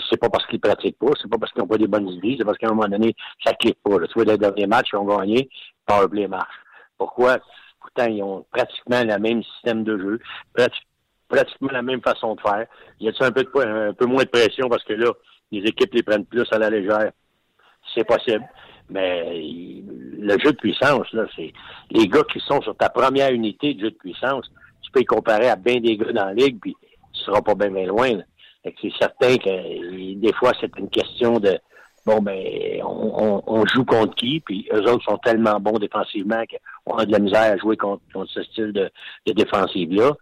[0.09, 2.37] c'est pas parce qu'ils pratiquent pas, c'est pas parce qu'ils n'ont pas des bonnes idées,
[2.39, 3.15] c'est parce qu'à un moment donné,
[3.45, 3.99] ça clique pas.
[4.07, 5.51] Tu vois, les derniers matchs, ils ont gagné,
[5.85, 6.57] powerplay marche.
[6.97, 7.39] Pourquoi?
[7.81, 10.21] Pourtant, ils ont pratiquement le même système de jeu,
[11.29, 12.67] pratiquement la même façon de faire.
[12.99, 15.13] Y a-t-il un un peu moins de pression parce que là,
[15.53, 17.13] les équipes les prennent plus à la légère?
[17.97, 18.45] C'est possible.
[18.89, 19.43] Mais
[20.19, 21.53] le jeu de puissance, là, c'est
[21.91, 24.51] les gars qui sont sur ta première unité de jeu de puissance,
[24.83, 26.77] tu peux y comparer à bien des gars dans la ligue, puis
[27.13, 28.11] tu seras pas bien, bien loin.
[28.65, 31.59] C'est certain que des fois, c'est une question de
[32.05, 36.43] bon ben on, joue contre qui, puis eux autres sont tellement bons défensivement
[36.85, 38.91] qu'on a de la misère à jouer contre, ce style de,
[39.27, 40.13] de défensive-là.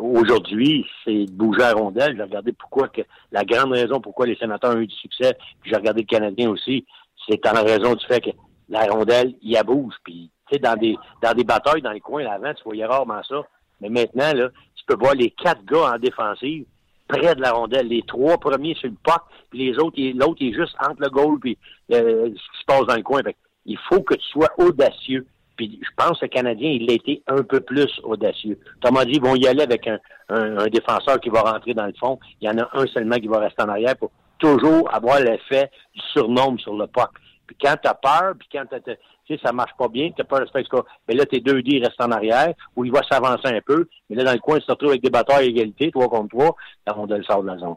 [0.00, 2.16] Aujourd'hui, c'est de bouger à rondelle.
[2.16, 5.70] J'ai regardé pourquoi que la grande raison pourquoi les sénateurs ont eu du succès, puis
[5.70, 6.84] j'ai regardé le Canadien aussi,
[7.28, 8.30] c'est en raison du fait que
[8.68, 9.94] la rondelle, il bouge.
[10.04, 13.22] Puis tu sais, dans des dans des batailles dans les coins avant, tu voyais rarement
[13.28, 13.42] ça.
[13.80, 16.64] Mais maintenant, là, tu peux voir les quatre gars en défensive
[17.08, 17.88] près de la rondelle.
[17.88, 21.38] Les trois premiers sur le puck, puis les autres, l'autre est juste entre le goal
[21.40, 21.58] puis
[21.92, 23.20] euh, ce qui se passe dans le coin.
[23.66, 25.26] il faut que tu sois audacieux.
[25.56, 28.58] Puis je pense que le Canadien, il a été un peu plus audacieux.
[28.78, 29.98] Autrement dit, ils vont y aller avec un,
[30.30, 32.18] un, défenseur qui va rentrer dans le fond.
[32.40, 34.10] Il y en a un seulement qui va rester en arrière pour
[34.42, 37.10] toujours avoir l'effet du surnombre sur le puck.
[37.46, 38.92] Puis quand tu as peur, puis quand tu
[39.28, 41.80] sais, ça marche pas bien, tu as peur de faire Mais là, tes deux D
[41.82, 44.66] restent en arrière, ou il va s'avancer un peu, mais là, dans le coin, tu
[44.66, 47.48] te retrouves avec des batailles à égalité, trois contre trois, là, on le sort de
[47.48, 47.76] la zone.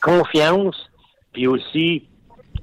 [0.00, 0.90] Confiance,
[1.32, 2.08] puis aussi,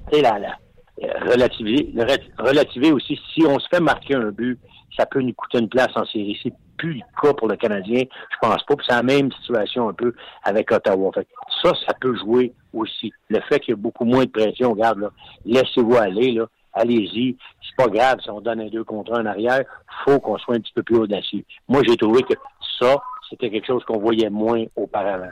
[0.08, 0.56] tu sais, la, la,
[1.02, 1.92] relativiser,
[2.38, 4.58] relativer aussi, si on se fait marquer un but,
[4.96, 6.38] ça peut nous coûter une place en série.
[6.42, 8.02] C'est plus le cas pour le Canadien.
[8.30, 8.76] Je pense pas.
[8.76, 11.10] Puis c'est la même situation un peu avec Ottawa.
[11.14, 11.26] Fait
[11.62, 13.12] ça, ça peut jouer aussi.
[13.28, 15.10] Le fait qu'il y a beaucoup moins de pression, regarde, là,
[15.44, 16.46] laissez-vous aller, là.
[16.72, 17.36] Allez-y.
[17.62, 19.64] C'est pas grave si on donne un deux contre un en arrière.
[20.04, 21.42] Faut qu'on soit un petit peu plus audacieux.
[21.68, 22.34] Moi, j'ai trouvé que
[22.78, 22.96] ça,
[23.30, 25.30] c'était quelque chose qu'on voyait moins auparavant.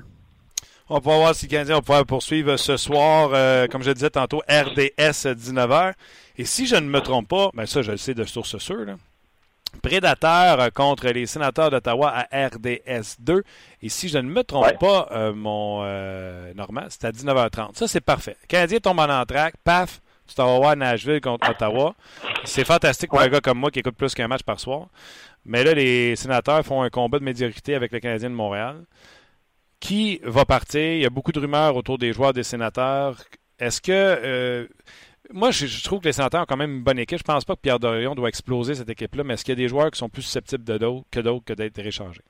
[0.90, 3.94] On va voir si le Canadien va pouvoir poursuivre ce soir, euh, comme je le
[3.94, 5.94] disais tantôt, RDS 19h.
[6.36, 8.84] Et si je ne me trompe pas, ben ça, je le sais de source sûre,
[8.84, 8.96] là,
[9.82, 13.42] Prédateur contre les sénateurs d'Ottawa à RDS 2.
[13.82, 17.76] Et si je ne me trompe pas, euh, mon euh, Normand, c'est à 19h30.
[17.76, 18.36] Ça, c'est parfait.
[18.42, 21.94] Le Canadien tombe en entraque, paf, tu t'en vas voir Nashville contre Ottawa.
[22.44, 24.88] C'est fantastique pour un gars comme moi qui écoute plus qu'un match par soir.
[25.46, 28.76] Mais là, les sénateurs font un combat de médiocrité avec le Canadien de Montréal.
[29.80, 30.80] Qui va partir?
[30.80, 33.16] Il y a beaucoup de rumeurs autour des joueurs des sénateurs.
[33.58, 34.66] Est-ce que euh,
[35.32, 37.18] moi, je, trouve que les sénateurs ont quand même une bonne équipe.
[37.18, 39.62] Je pense pas que Pierre Dorion doit exploser cette équipe-là, mais est-ce qu'il y a
[39.62, 42.20] des joueurs qui sont plus susceptibles que d'autres que d'être réchangés?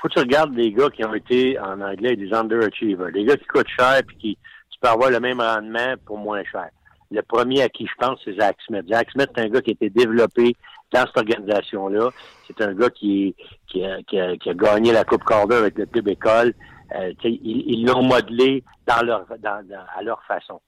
[0.00, 3.12] Faut que tu regardes des gars qui ont été, en anglais, des underachievers.
[3.12, 4.36] Des gars qui coûtent cher et qui
[4.70, 6.68] tu peux avoir le même rendement pour moins cher.
[7.12, 8.84] Le premier à qui je pense, c'est Zach Smith.
[8.88, 10.56] Zach Smith, c'est un gars qui a été développé
[10.92, 12.10] dans cette organisation-là.
[12.46, 13.34] C'est un gars qui,
[13.66, 16.54] qui, a, qui, a, gagné la Coupe Calder avec le club école.
[16.94, 19.64] Euh, ils l'ont modelé dans leur, dans,
[19.96, 20.60] à leur façon.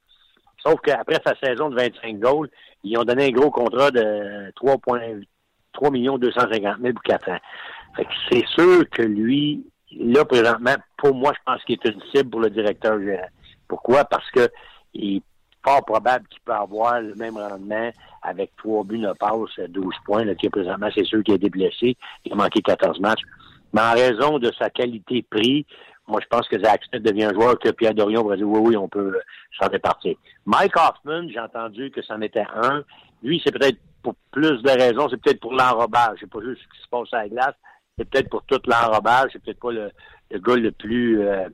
[0.64, 2.48] Sauf qu'après sa saison de 25 goals,
[2.82, 7.38] ils ont donné un gros contrat de 3,3 millions 250 000 pour 4 ans.
[8.30, 9.66] c'est sûr que lui,
[9.98, 13.30] là, présentement, pour moi, je pense qu'il est une cible pour le directeur général.
[13.68, 14.04] Pourquoi?
[14.04, 14.48] Parce que
[14.94, 15.20] il
[15.64, 17.90] fort probable qu'il peut avoir le même rendement
[18.22, 21.50] avec 3 buts, 9 passes, 12 points, là, qui présentement, c'est sûr qu'il a été
[21.50, 21.96] blessé.
[22.24, 23.22] Il a manqué 14 matchs.
[23.72, 25.66] Mais en raison de sa qualité prix,
[26.06, 28.76] moi, je pense que Zach Smith devient joueur que Pierre Dorion va dire oui, oui,
[28.76, 29.18] on peut
[29.58, 30.16] s'en départir.
[30.44, 32.84] Mike Hoffman, j'ai entendu que c'en était un.
[33.22, 36.18] Lui, c'est peut-être pour plus de raisons, c'est peut-être pour l'enrobage.
[36.20, 37.54] C'est pas juste ce qui se passe à la glace.
[37.96, 39.30] C'est peut-être pour tout l'enrobage.
[39.32, 39.90] C'est peut-être pas le,
[40.30, 41.48] le, gars le plus euh,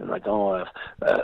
[0.00, 0.64] euh,
[1.04, 1.18] euh,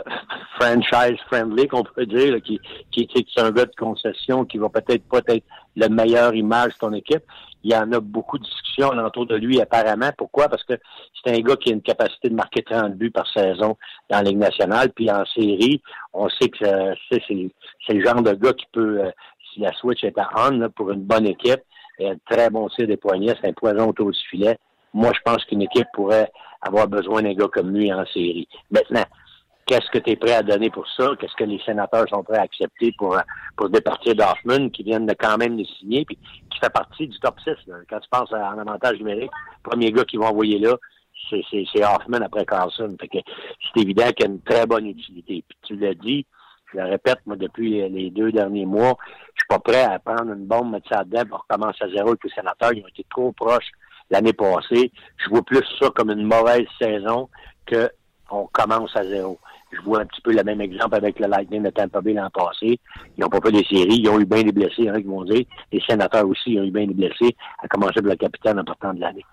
[0.59, 2.59] franchise friendly, qu'on peut dire, qui,
[2.91, 5.45] qui, est un gars de concession qui va peut-être pas être
[5.75, 7.23] la meilleure image de ton équipe.
[7.63, 10.11] Il y en a beaucoup de discussions autour de lui, apparemment.
[10.17, 10.47] Pourquoi?
[10.47, 10.73] Parce que
[11.23, 13.77] c'est un gars qui a une capacité de marquer 30 buts par saison
[14.09, 14.91] dans la Ligue nationale.
[14.93, 15.81] Puis en série,
[16.13, 19.01] on sait que euh, c'est, c'est le genre de gars qui peut,
[19.53, 21.61] si la switch est à on pour une bonne équipe,
[21.99, 24.57] et un très bon tir des poignets, c'est un poison autour du filet.
[24.97, 28.47] Moi, je pense qu'une équipe pourrait avoir besoin d'un gars comme lui en série.
[28.71, 29.05] Maintenant,
[29.67, 31.11] qu'est-ce que tu es prêt à donner pour ça?
[31.19, 33.15] Qu'est-ce que les sénateurs sont prêts à accepter pour,
[33.55, 36.17] pour se départir d'Hoffman, qui viennent de quand même les signer, puis
[36.49, 37.51] qui fait partie du top 6.
[37.87, 39.29] Quand tu penses en avantage numérique,
[39.63, 40.75] le premier gars qu'ils vont envoyer là,
[41.29, 42.97] c'est Hoffman après Carlson.
[42.99, 45.43] C'est évident qu'il a une très bonne utilité.
[45.47, 46.25] Puis tu l'as dit,
[46.73, 48.97] je le répète, moi, depuis les deux derniers mois,
[49.35, 52.09] je suis pas prêt à prendre une bombe, mettre ça dedans, pour recommencer à zéro
[52.09, 52.73] avec les sénateurs.
[52.73, 53.69] Ils ont été trop proches
[54.09, 54.91] l'année passée.
[55.17, 57.29] Je vois plus ça comme une mauvaise saison
[57.65, 57.89] que
[58.29, 59.39] on commence à zéro.
[59.71, 62.29] Je vois un petit peu le même exemple avec le Lightning de Tampa Bay l'an
[62.29, 62.79] passé.
[63.17, 65.23] Ils n'ont pas fait des séries, ils ont eu bien des blessés, il y vont
[65.23, 65.45] dire.
[65.71, 68.93] Les sénateurs aussi ont eu bien des blessés, à commencer par le capitaine en partant
[68.93, 69.25] de l'année.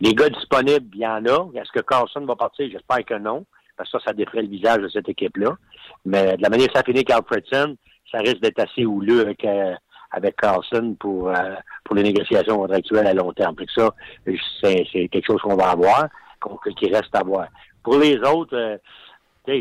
[0.00, 1.48] Les gars disponibles, il y en a.
[1.54, 2.68] Est-ce que Carlson va partir?
[2.70, 5.56] J'espère que non, parce que ça, ça défrait le visage de cette équipe-là.
[6.04, 7.76] Mais de la manière que ça finit Carl Fredson,
[8.10, 9.74] ça risque d'être assez houleux avec euh,
[10.10, 11.54] avec Carlson pour euh,
[11.84, 13.54] pour les négociations contractuelles à long terme.
[13.74, 13.90] ça,
[14.62, 16.08] c'est, quelque chose qu'on va avoir,
[16.76, 17.48] qui reste à voir.
[17.82, 18.78] Pour les autres, euh,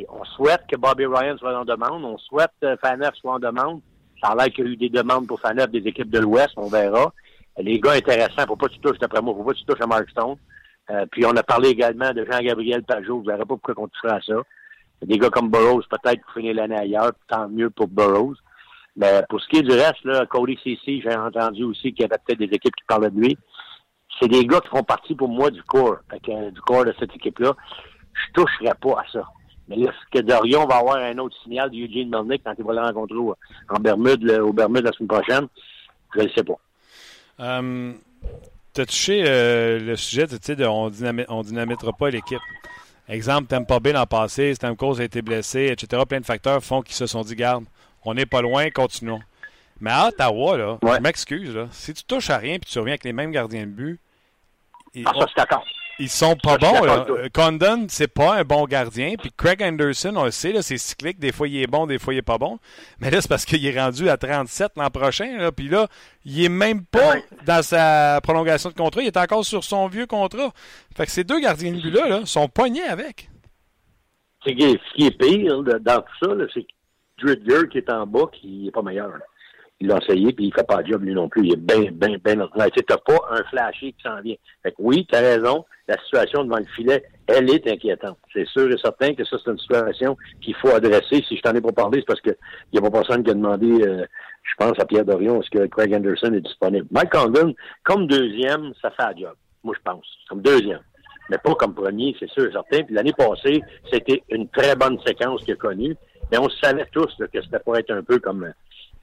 [0.09, 3.39] on souhaite que Bobby Ryan soit en demande, on souhaite que euh, Faneuf soit en
[3.39, 3.81] demande.
[4.21, 6.51] Ça a l'air qu'il y a eu des demandes pour Faneuf des équipes de l'Ouest,
[6.57, 7.13] on verra.
[7.59, 9.81] Les gars intéressants, faut pas que tu touches, d'après moi, faut pas que tu touches
[9.81, 10.35] à Mark Stone.
[11.11, 14.21] puis on a parlé également de Jean-Gabriel Pajot, je verrai pas pourquoi on toucherait à
[14.21, 14.35] ça.
[15.03, 18.37] Des gars comme Burroughs, peut-être pour finir l'année ailleurs, tant mieux pour Burroughs.
[18.97, 22.05] Mais pour ce qui est du reste, là, Cody CC, j'ai entendu aussi qu'il y
[22.05, 23.37] avait peut-être des équipes qui parlaient de lui.
[24.19, 27.53] C'est des gars qui font partie pour moi du corps, du corps de cette équipe-là.
[28.13, 29.27] Je toucherai pas à ça.
[29.67, 32.63] Mais là, est-ce que Dorion va avoir un autre signal de Eugene Melnick quand il
[32.63, 33.17] va le rencontrer
[33.69, 35.47] en Bermude, au Bermude la semaine prochaine?
[36.15, 36.57] Je ne sais pas.
[37.37, 37.95] Um,
[38.73, 42.39] tu as touché euh, le sujet, de on, ne dynamitera pas l'équipe.
[43.09, 46.01] Exemple, Tampa Bay l'an passé, Stamkos a été blessé, etc.
[46.07, 47.65] Plein de facteurs font qu'ils se sont dit, garde,
[48.07, 49.19] on n'est pas loin, continuons.
[49.79, 52.93] Mais à Ottawa, là, je m'excuse, là, si tu touches à rien et tu reviens
[52.93, 53.99] avec les mêmes gardiens de but.
[55.05, 55.45] Ah, ça.
[55.99, 56.83] Ils sont pas bons.
[56.83, 57.05] Là.
[57.33, 59.15] Condon, c'est pas un bon gardien.
[59.19, 61.19] Puis Craig Anderson, on le sait, c'est cyclique.
[61.19, 62.59] Des fois, il est bon, des fois, il est pas bon.
[62.99, 65.37] Mais là, c'est parce qu'il est rendu à 37 l'an prochain.
[65.37, 65.51] Là.
[65.51, 65.87] Puis là,
[66.23, 69.01] il est même pas dans sa prolongation de contrat.
[69.01, 70.51] Il est encore sur son vieux contrat.
[70.95, 73.29] Fait que ces deux gardiens de but-là là, sont poignés avec.
[74.45, 76.76] Ce qui est pire dans tout ça, c'est que
[77.21, 79.11] Dridger qui est en bas, qui est pas meilleur
[79.79, 81.45] il l'a essayé, puis il fait pas le job lui non plus.
[81.45, 82.71] Il est bien, bien, bien ordinaire.
[82.71, 82.97] Tu pas
[83.29, 84.35] un flashy qui s'en vient.
[84.63, 88.17] Fait que oui, tu as raison, la situation devant le filet, elle est inquiétante.
[88.33, 91.23] C'est sûr et certain que ça, c'est une situation qu'il faut adresser.
[91.27, 92.35] Si je t'en ai pas parlé, c'est parce qu'il
[92.73, 94.05] n'y a pas personne qui a demandé, euh,
[94.43, 96.87] je pense, à Pierre Dorion, est-ce que Craig Anderson est disponible?
[96.89, 97.53] Mike Condon,
[97.83, 99.33] comme deuxième, ça fait un job.
[99.63, 100.05] Moi, je pense.
[100.27, 100.81] Comme deuxième.
[101.29, 102.83] Mais pas comme premier, c'est sûr et certain.
[102.83, 103.61] Puis l'année passée,
[103.91, 105.95] c'était une très bonne séquence qu'il a connue.
[106.31, 108.43] Mais on savait tous que c'était pour être un peu comme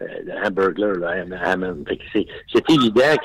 [0.02, 1.14] euh, le hamburger, là,
[2.52, 3.16] C'est évident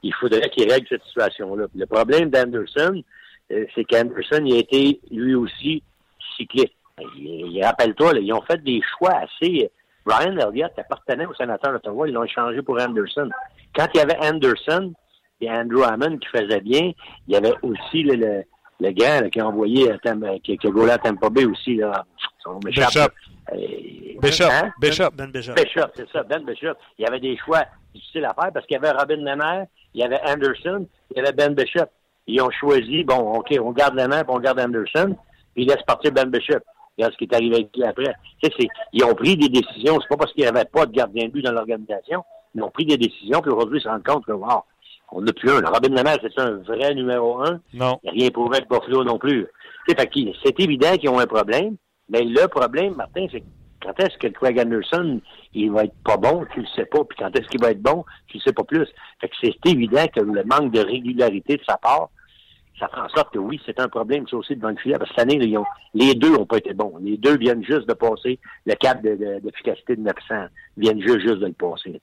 [0.00, 1.66] qu'il faudrait qu'il règle cette situation-là.
[1.74, 3.02] Le problème d'Anderson,
[3.50, 5.82] euh, c'est qu'Anderson il a été lui aussi
[6.36, 6.74] cycliste.
[7.16, 9.70] Il, Rappelle-toi, ils ont fait des choix assez.
[10.04, 13.28] Brian Elliott appartenait au sénateur d'Ottawa, ils l'ont échangé pour Anderson.
[13.74, 14.92] Quand il y avait Anderson
[15.40, 16.92] et Andrew Hammond qui faisait bien,
[17.26, 18.42] il y avait aussi le, le,
[18.80, 19.98] le gars qui a envoyé à
[20.42, 21.76] qui, qui a à Tampa Bay aussi.
[21.76, 22.04] Là,
[22.42, 22.82] son Bishop.
[24.20, 24.50] Bishop.
[24.50, 24.72] Hein?
[24.80, 25.10] Bishop.
[25.14, 25.54] Ben Bishop.
[25.54, 26.74] Bishop, c'est ça, Ben Bishop.
[26.98, 30.00] Il y avait des choix difficiles à faire parce qu'il y avait Robin Lemaire, il
[30.00, 31.86] y avait Anderson, il y avait Ben Bishop.
[32.26, 35.16] Ils ont choisi, bon, OK, on garde Lemaire, puis on garde Anderson,
[35.54, 36.60] puis ils laissent partir Ben Bishop.
[36.96, 38.12] Regarde ce qui est arrivé avec lui après.
[38.42, 39.98] Tu sais, ils ont pris des décisions.
[40.00, 42.24] C'est pas parce qu'il n'y avait pas de gardien de but dans l'organisation.
[42.54, 44.62] Ils ont pris des décisions, puis aujourd'hui, ils se rendent compte que, wow,
[45.12, 45.60] on n'a plus un.
[45.60, 47.60] Robin Lemaire, c'est un vrai numéro un.
[47.72, 48.00] Non.
[48.02, 49.46] Il n'y a rien prouvé avec Buffalo non plus.
[49.86, 51.76] C'est évident qu'ils ont un problème.
[52.08, 53.42] Mais le problème, Martin, c'est
[53.82, 55.20] quand est-ce que Craig Anderson,
[55.54, 57.04] il va être pas bon, tu le sais pas.
[57.04, 58.86] Puis quand est-ce qu'il va être bon, tu le sais pas plus.
[59.20, 62.10] Fait que c'est évident que le manque de régularité de sa part,
[62.78, 64.96] ça fait en sorte que oui, c'est un problème, ça aussi, devant le filet.
[64.98, 65.54] Parce que cette année,
[65.94, 66.96] les deux n'ont pas été bons.
[67.00, 70.48] Les deux viennent juste de passer le cap d'efficacité de, de, 900.
[70.76, 72.00] Ils viennent juste, juste de le passer.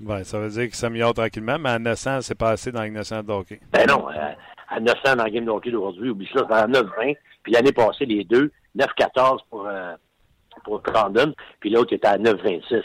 [0.00, 2.82] Ben, ça veut dire que ça s'améliore tranquillement, mais à 900, c'est pas assez dans
[2.82, 3.60] les 900 de hockey.
[3.70, 4.32] Ben non, euh,
[4.68, 7.16] à 900 dans la game de hockey d'aujourd'hui, oublie ça, c'est à 9-20.
[7.42, 9.94] Puis l'année passée, les deux, 9-14 pour, euh,
[10.64, 12.82] pour Condon, puis l'autre était à 9-26.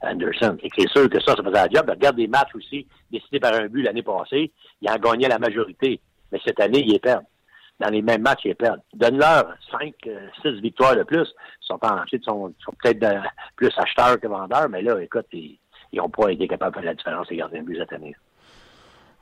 [0.00, 0.56] Anderson.
[0.76, 1.90] C'est sûr que ça, ça faisait la job.
[1.90, 4.52] Regarde des matchs aussi décidés par un but l'année passée.
[4.80, 6.00] Il en gagnait la majorité.
[6.30, 7.24] Mais cette année, il est perdent.
[7.80, 8.80] Dans les mêmes matchs, il est perdent.
[8.94, 11.26] Donne-leur 5, 6 euh, victoires de plus.
[11.62, 11.80] Ils sont,
[12.12, 13.22] ils sont, sont peut-être
[13.56, 15.58] plus acheteurs que vendeurs, mais là, écoute, ils,
[15.92, 18.14] ils n'ont pas été capables de faire la différence, les gardiens de but cette année.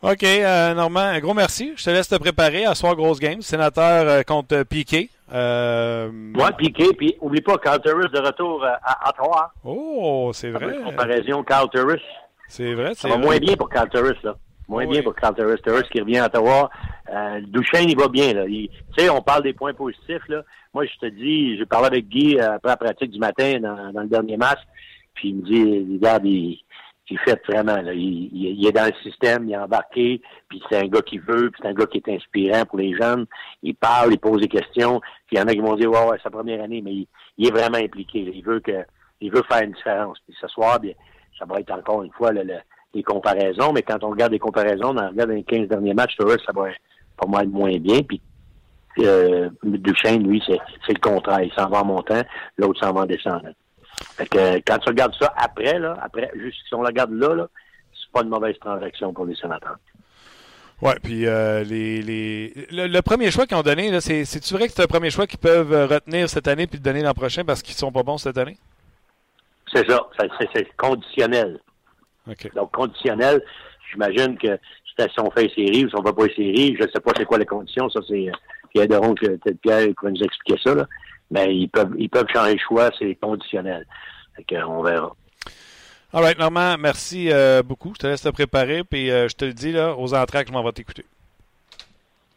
[0.03, 1.73] OK, euh, Normand, un gros merci.
[1.77, 3.41] Je te laisse te préparer à soir grosse game.
[3.41, 5.09] Sénateur euh, contre Piquet.
[5.33, 6.11] Euh...
[6.35, 6.93] Ouais, Piquet.
[6.97, 9.53] Puis oublie pas, Carl Turris de retour euh, à, Ottawa.
[9.65, 10.79] Oh, c'est vrai.
[10.85, 12.03] comparaison, Carl Turris.
[12.49, 14.37] C'est vrai, c'est Ça va moins bien pour Carl Turris, là.
[14.69, 15.61] Moins bien pour Carl Turris.
[15.63, 16.71] Turris qui revient à Ottawa.
[17.13, 18.45] Euh, Duchesne, il va bien, là.
[18.47, 20.43] Tu sais, on parle des points positifs, là.
[20.75, 24.03] Moi, je te dis, j'ai parlé avec Guy après la pratique du matin dans, dans
[24.03, 24.59] le dernier match.
[25.15, 26.61] Puis il me dit, regarde, il,
[27.09, 30.89] il fait vraiment, là, il, est dans le système, il est embarqué, puis c'est un
[30.89, 33.27] gars qui veut, puis c'est un gars qui est inspirant pour les jeunes.
[33.63, 36.05] Il parle, il pose des questions, puis il y en a qui vont dire, ouais,
[36.09, 37.07] ouais, sa première année, mais
[37.39, 38.33] il, est vraiment impliqué.
[38.35, 38.85] Il veut que,
[39.21, 40.19] il veut faire une différence.
[40.27, 40.95] Puis ce soir, bien,
[41.39, 42.43] ça va être encore une fois le,
[42.93, 46.53] les comparaisons, mais quand on regarde les comparaisons, on regarde les 15 derniers matchs, ça
[46.53, 46.67] va
[47.17, 48.01] pas mal moins bien.
[48.03, 48.21] Puis
[48.99, 51.43] euh, Duchesne, lui, c'est le contraire.
[51.43, 52.23] Il s'en va en montant,
[52.57, 53.53] l'autre s'en va en descendant.
[54.17, 57.35] Fait que quand tu regardes ça après, là, après, juste si on la regarde là,
[57.35, 57.49] là
[57.93, 59.79] c'est pas une mauvaise transaction pour les sénateurs.
[60.83, 62.53] Oui, puis euh, les, les...
[62.71, 65.73] Le, premier choix qu'ils ont donné, c'est-tu vrai que c'est un premier choix qu'ils peuvent
[65.73, 68.37] euh, retenir cette année puis le donner l'an prochain parce qu'ils sont pas bons cette
[68.37, 68.59] année?
[69.73, 70.07] C'est ça,
[70.55, 71.61] c'est conditionnel.
[72.55, 73.43] Donc, conditionnel,
[73.91, 74.59] j'imagine que
[74.99, 77.13] si on fait série ou si on ne va pas série, je ne sais pas
[77.17, 78.31] c'est quoi les conditions, ça c'est
[78.71, 80.87] Pierre Deron, peut-être Pierre qui va nous expliquer ça, là
[81.31, 83.87] mais ils peuvent, ils peuvent changer de choix, c'est conditionnel.
[84.37, 85.15] Fait on verra.
[86.13, 87.93] All right, Normand, merci euh, beaucoup.
[87.95, 90.53] Je te laisse te préparer, puis euh, je te le dis, là, aux entraques, je
[90.53, 91.05] m'en vais t'écouter.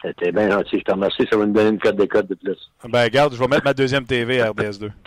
[0.02, 1.28] C'était bien gentil, je te remercie.
[1.30, 2.58] Ça va me donner une code de code de plus.
[2.88, 4.90] Ben, regarde, je vais mettre ma deuxième TV à RDS2.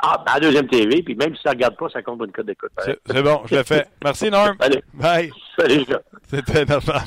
[0.00, 2.46] Ah, ma deuxième TV, puis même si ça ne regarde pas, ça compte une code
[2.46, 2.70] de code.
[3.04, 3.84] C'est bon, je le fais.
[4.04, 4.56] Merci, Norm.
[4.60, 4.82] Salut.
[4.94, 5.32] Bye.
[5.58, 5.84] Salut,
[6.30, 7.02] C'était Normand.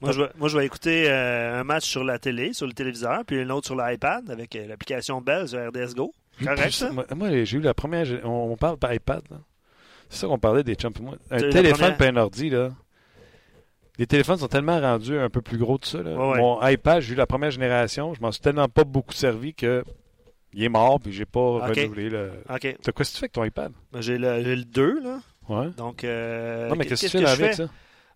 [0.00, 2.72] Moi je, vais, moi, je vais écouter euh, un match sur la télé, sur le
[2.72, 6.14] téléviseur, puis un autre sur l'iPad avec euh, l'application Bell sur RDS Go.
[6.42, 6.90] Correct, ça?
[7.14, 8.06] Moi, j'ai eu la première.
[8.24, 9.22] On, parle par iPad.
[10.08, 10.92] C'est ça qu'on parlait des chums.
[11.30, 12.70] Un téléphone et un ordi, là.
[13.98, 16.02] Les téléphones sont tellement rendus un peu plus gros de ça.
[16.02, 16.14] Là.
[16.14, 18.14] Mon iPad, j'ai eu la première génération.
[18.14, 19.84] Je m'en suis tellement pas beaucoup servi que
[20.52, 22.32] il est mort puis j'ai pas renouvelé le.
[22.48, 22.76] OK.
[22.82, 23.72] T'as quoi que tu fais avec ton iPad?
[23.98, 25.20] J'ai le, le, 2, là.
[25.48, 25.68] Ouais.
[25.76, 27.68] Donc, euh, non, mais qu'est-ce que tu fais avec ça?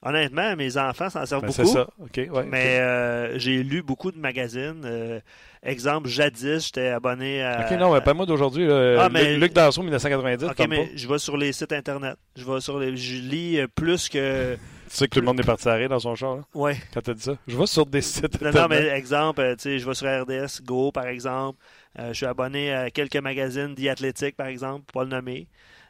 [0.04, 1.64] Honnêtement, mes enfants s'en servent Ben, beaucoup.
[1.64, 1.88] c'est ça.
[1.98, 2.44] OK, ouais.
[2.46, 4.82] Mais euh, j'ai lu beaucoup de magazines.
[4.84, 5.18] Euh,
[5.62, 7.66] exemple, jadis, j'étais abonné à.
[7.66, 8.70] OK, non, mais pas moi d'aujourd'hui.
[8.70, 10.44] Ah, mais- Luc, Danseau, 1990.
[10.50, 10.90] Ok, mais pas?
[10.94, 12.16] je vais sur les sites internet.
[12.36, 12.96] Je vais sur les.
[12.96, 14.56] Je lis euh, plus que.
[14.90, 16.76] Tu sais que tout le monde est parti arrêter dans son char, là, Ouais.
[16.92, 17.36] quand t'as dit ça.
[17.48, 18.40] Je vais sur des sites.
[18.40, 21.58] Non, non, mais exemple, euh, tu sais, je vais sur RDS Go, par exemple.
[21.98, 25.48] Euh, je suis abonné à quelques magazines d'e-athlétique, par exemple, pour pas le nommer.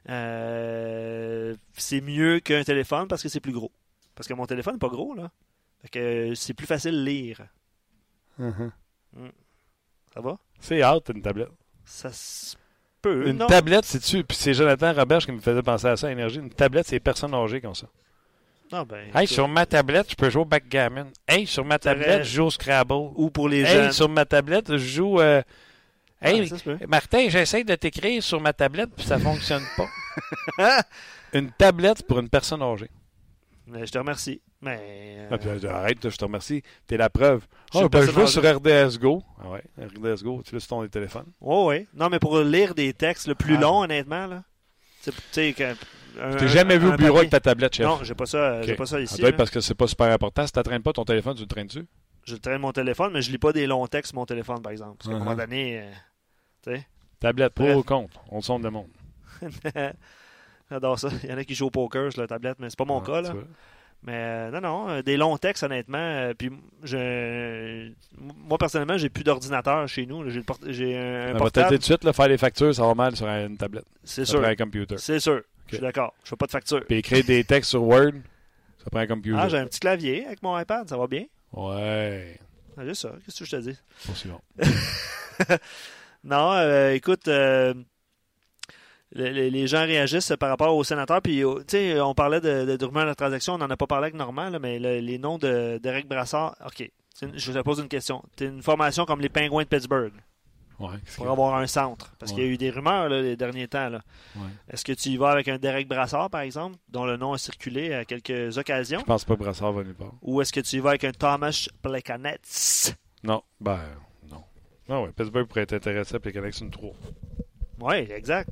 [0.09, 3.71] Euh, c'est mieux qu'un téléphone parce que c'est plus gros.
[4.15, 5.31] Parce que mon téléphone n'est pas gros, là.
[5.83, 7.41] Fait que c'est plus facile de lire.
[8.39, 8.71] Mhm.
[10.15, 10.39] Ça va?
[10.61, 11.51] C'est hâte, une tablette.
[11.85, 12.57] Ça se
[13.03, 13.29] peut.
[13.29, 13.47] Une non?
[13.47, 14.25] tablette, c'est-tu?
[14.25, 16.39] Puis c'est Jonathan Roberge qui me faisait penser à ça, énergie.
[16.39, 17.87] Une tablette, c'est les personnes âgées ont ça.
[18.73, 21.13] Non, ben, Hey, sur ma tablette, je peux jouer au backgammon.
[21.29, 22.95] Hey, sur ma tablette, je joue au Scrabble.
[22.95, 23.93] Ou pour les Hey, jeunes.
[23.93, 25.21] sur ma tablette, je joue.
[25.21, 25.43] euh,
[26.23, 26.79] Hey, se peut.
[26.89, 30.83] Martin, j'essaie de t'écrire sur ma tablette, puis ça fonctionne pas.
[31.35, 32.89] Une tablette c'est pour une personne âgée.
[33.67, 34.43] Mais je te remercie.
[34.61, 34.79] Mais.
[35.19, 36.63] euh, Ah, puis, euh, arrête, je te remercie.
[36.87, 37.47] T'es la preuve.
[37.73, 39.23] Je Ah, ben, je vais sur RDS Go.
[39.43, 41.27] Ah ouais, RDS Go, tu laisses ton téléphone?
[41.41, 41.87] Ouais, ouais.
[41.95, 43.61] Non, mais pour lire des textes le plus Ah.
[43.61, 44.45] longs, honnêtement, là.
[45.03, 45.55] Tu sais,
[46.39, 47.19] t'ai jamais vu au bureau papier.
[47.19, 47.87] avec ta tablette, chef.
[47.87, 48.79] Non, j'ai pas ça, j'ai Ok.
[48.79, 49.21] pas ça ici.
[49.21, 49.33] là.
[49.33, 50.47] parce que c'est pas super important.
[50.47, 51.87] Si tu traînes pas ton téléphone, tu le traînes dessus.
[52.25, 54.73] Je traîne mon téléphone, mais je lis pas des longs textes sur mon téléphone, par
[54.73, 54.97] exemple.
[54.99, 55.25] Parce qu'à un Uh-huh.
[55.25, 55.91] moment donné, euh,
[56.63, 56.87] tu sais.
[57.21, 58.21] Tablette, pour ou contre?
[58.31, 58.89] On le sonde le monde.
[60.71, 61.09] J'adore ça.
[61.25, 63.01] Il y en a qui jouent au poker sur la tablette, mais c'est pas mon
[63.03, 63.33] Ah, cas, là.
[64.07, 65.97] Mais euh, non, non, euh, des longs textes, honnêtement.
[65.99, 66.51] euh, puis
[66.83, 70.29] je, moi, personnellement, j'ai plus d'ordinateur chez nous.
[70.29, 71.71] J'ai port- un, un On va portable.
[71.71, 73.87] tout de suite, là, faire les factures, ça va mal sur une tablette.
[74.03, 74.41] C'est sûr.
[74.43, 74.97] prend un computer.
[74.99, 75.41] C'est sûr.
[75.69, 76.13] Je suis d'accord.
[76.23, 76.85] Je fais pas de facture.
[76.87, 78.13] Puis écrire des textes sur Word,
[78.83, 79.39] ça prend un computer.
[79.41, 81.25] Ah, j'ai un petit clavier avec mon iPad, ça va bien.
[81.53, 82.39] Ouais,
[82.77, 83.13] Ah, juste ça.
[83.25, 83.79] Qu'est-ce que je te dis?
[84.07, 84.41] pas si long.
[86.25, 87.75] Non, euh, écoute, euh,
[89.15, 91.23] le- le- les gens réagissent par rapport aux sénateurs.
[91.23, 93.55] Puis, euh, tu sais, on parlait de, de, de rumeurs de transaction.
[93.55, 96.57] On n'en a pas parlé avec Normand, là, mais le- les noms de d'Eric Brassard.
[96.67, 96.91] OK.
[97.15, 98.23] C'est une- je te pose une question.
[98.37, 100.13] Tu une formation comme les Penguins de Pittsburgh
[100.81, 102.13] Ouais, pour avoir un centre.
[102.19, 102.39] Parce Ouais.
[102.39, 103.93] qu'il y a eu des rumeurs là, les derniers temps.
[103.93, 104.43] Ouais.
[104.69, 107.39] Est-ce que tu y vas avec un Derek Brassard, par exemple, dont le nom a
[107.39, 108.99] circulé à quelques occasions?
[108.99, 110.13] Je pense pas que Brassard va nulle part.
[110.23, 112.41] Ou est-ce que tu y vas avec un Thomas Plekanec?
[113.23, 113.79] Non, ben,
[114.29, 114.43] non.
[114.89, 116.91] Non, ouais, Pittsburgh pourrait être intéressé à les Connexion 3.
[117.81, 118.51] Oui, exact.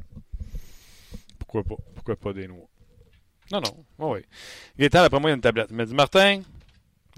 [1.53, 1.83] Pourquoi pas?
[1.95, 2.67] Pourquoi pas des noix?
[3.51, 3.85] Non, non.
[3.99, 4.25] Ouais, ouais.
[4.79, 5.67] Gaétan, après moi, il y a une tablette.
[5.71, 6.41] Il m'a dit Martin,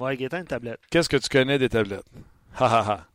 [0.00, 0.80] Ouais, Gaétan, une tablette.
[0.90, 2.06] qu'est-ce que tu connais des tablettes?
[2.56, 3.06] Ha ha ha.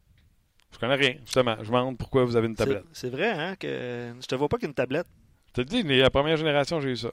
[0.71, 1.55] Je connais rien, justement.
[1.57, 2.83] Je me demande pourquoi vous avez une tablette.
[2.93, 5.07] C'est vrai, hein, que je te vois pas qu'une tablette.
[5.47, 7.11] Je te dis, la première génération, j'ai eu ça.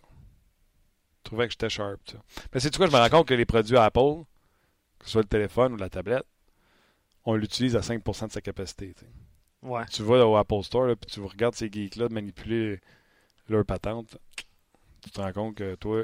[1.19, 2.01] Je trouvais que j'étais sharp.
[2.11, 2.19] Ça.
[2.53, 4.23] Mais c'est quoi, je me rends compte que les produits Apple,
[4.99, 6.27] que ce soit le téléphone ou la tablette,
[7.25, 8.93] on l'utilise à 5% de sa capacité.
[9.63, 9.85] Ouais.
[9.93, 12.81] Tu vas au Apple Store, puis tu regardes ces geeks-là de manipuler
[13.49, 14.17] leur patente.
[15.03, 16.03] Tu te rends compte que toi,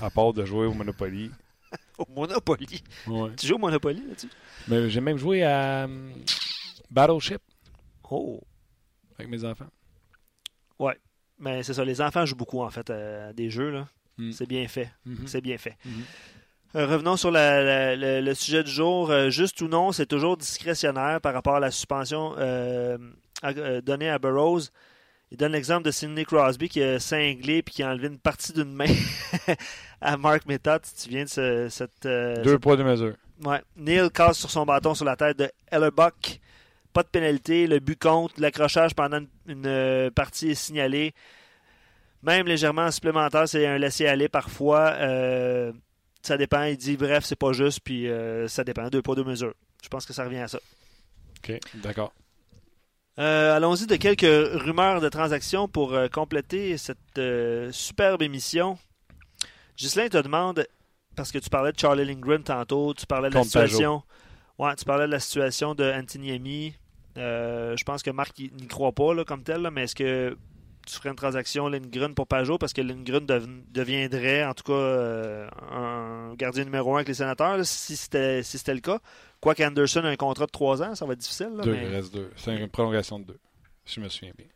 [0.00, 1.30] à part de jouer au Monopoly.
[1.98, 2.82] Au Monopoly?
[3.06, 3.30] Ouais.
[3.36, 4.30] Tu joues au Monopoly là-dessus?
[4.68, 6.12] Mais j'ai même joué à hum,
[6.90, 7.40] Battleship
[8.10, 8.40] Oh.
[9.18, 9.66] avec mes enfants.
[11.36, 13.88] Mais c'est ça, les enfants jouent beaucoup, en fait, à des jeux, là.
[14.18, 14.30] Mm.
[14.30, 14.88] C'est bien fait.
[15.04, 15.26] Mhm.
[15.26, 15.76] C'est bien fait.
[15.84, 16.02] Mhm.
[16.76, 19.10] Euh, revenons sur la- la- le, le sujet du jour.
[19.10, 22.96] Euh, juste ou non, c'est toujours discrétionnaire par rapport à la suspension euh,
[23.42, 24.70] à- euh, donnée à Burroughs.
[25.34, 28.52] Il donne l'exemple de Sidney Crosby qui a cinglé puis qui a enlevé une partie
[28.52, 28.86] d'une main
[30.00, 30.82] à Mark Method.
[30.84, 33.16] Si tu viens de ce- cette, euh, Deux poids, deux mesures.
[33.44, 33.60] Ouais.
[33.76, 36.38] Neil casse sur son bâton sur la tête de Hellerbuck.
[36.92, 37.66] Pas de pénalité.
[37.66, 38.38] Le but compte.
[38.38, 41.14] L'accrochage pendant une, une, euh, partie est signalé.
[42.22, 44.92] Même légèrement supplémentaire, c'est un laisser-aller parfois.
[45.00, 45.72] Euh,
[46.22, 46.62] ça dépend.
[46.62, 47.80] Il dit, bref, c'est pas juste.
[47.80, 48.08] Puis
[48.46, 48.88] ça dépend.
[48.88, 49.54] Deux poids, deux mesures.
[49.82, 50.60] Je pense que ça revient à ça.
[51.42, 52.12] OK, d'accord.
[53.18, 54.22] Euh, Allons-y de quelques
[54.60, 58.76] rumeurs de transactions pour euh, compléter cette euh, superbe émission.
[59.76, 60.66] Ghislain te demande,
[61.14, 64.02] parce que tu parlais de Charlie Lindgren tantôt, tu parlais de la situation.
[64.58, 65.92] Ouais, tu parlais de la situation de.
[67.16, 70.36] Euh, je pense que Marc n'y croit pas là, comme tel, là, mais est-ce que
[70.86, 74.72] tu ferais une transaction Lindgren pour Pajot parce que Lindgren dev- deviendrait en tout cas
[74.72, 78.98] euh, un gardien numéro un avec les sénateurs là, si c'était si le cas.
[79.40, 81.50] Quoique Anderson a un contrat de trois ans, ça va être difficile.
[81.56, 82.30] là, Deux, mais- il reste deux.
[82.36, 83.38] C'est une prolongation de deux,
[83.84, 84.46] si je me souviens bien.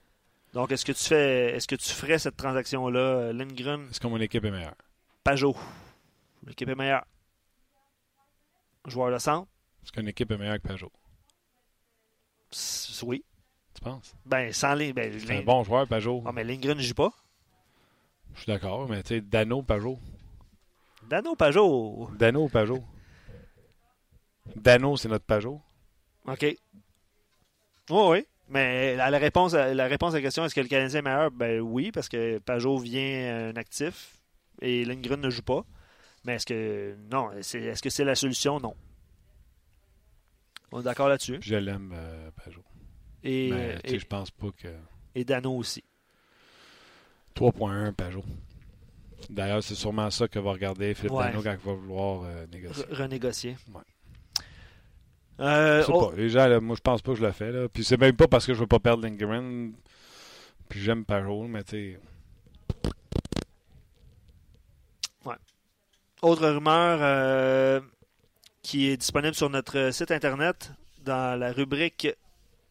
[0.55, 4.07] donc, est-ce que tu fais, est-ce que tu ferais cette transaction-là, euh, Lindgren, Est-ce que
[4.07, 4.75] mon équipe est meilleure?
[5.25, 5.55] Pajot?
[6.47, 7.05] L'équipe est meilleure.
[8.87, 9.47] Joueur de centre?
[9.85, 10.91] Est-ce qu'une équipe est meilleure que Pajot?
[13.03, 13.23] Oui.
[13.79, 14.17] Tu penses?
[14.27, 14.93] Ben, sans les.
[14.93, 16.25] Ben, C'est un bon joueur, Pajot.
[16.27, 17.13] Ah, mais Lindgren ne joue pas?
[18.35, 19.99] Je suis d'accord, mais tu sais, Dano, Pajot.
[21.09, 22.11] Dano Pajot.
[22.19, 22.83] Dano Pajot?
[24.57, 25.61] Dano, c'est notre Pajot.
[26.27, 26.43] OK.
[26.43, 26.57] Oui,
[27.91, 28.27] oui.
[28.49, 31.03] Mais la, la réponse, à- la réponse à la question, est-ce que le Canadien est
[31.03, 31.31] meilleur?
[31.31, 34.17] Ben oui, parce que Pajot vient un actif
[34.61, 35.65] et Lindgren ne joue pas.
[36.25, 36.97] Mais est-ce que.
[37.13, 37.31] Non.
[37.33, 38.59] Est-ce que c'est la solution?
[38.59, 38.75] Non.
[40.73, 41.39] On est d'accord là-dessus?
[41.43, 42.65] Je l'aime, euh, Pajot.
[43.25, 44.69] Et, Mais je pense pas que.
[45.15, 45.83] Et Dano aussi.
[47.37, 48.25] 3.1 Pajot.
[49.31, 52.85] D'ailleurs, c'est sûrement ça que va regarder Philippe Dano quand il va vouloir euh, négocier.
[52.91, 53.57] renégocier.
[53.75, 53.83] Ouais.
[55.41, 56.11] Euh, oh.
[56.11, 56.17] pas.
[56.17, 57.53] Les gens, moi, je pense pas que je le fais.
[57.53, 57.69] Là.
[57.69, 59.73] Puis c'est même pas parce que je veux pas perdre Lindgren.
[60.69, 61.99] Puis j'aime Pajot, mais tu
[65.25, 65.35] Ouais.
[66.23, 67.81] Autre rumeur euh,
[68.63, 70.73] qui est disponible sur notre site internet
[71.05, 72.09] dans la rubrique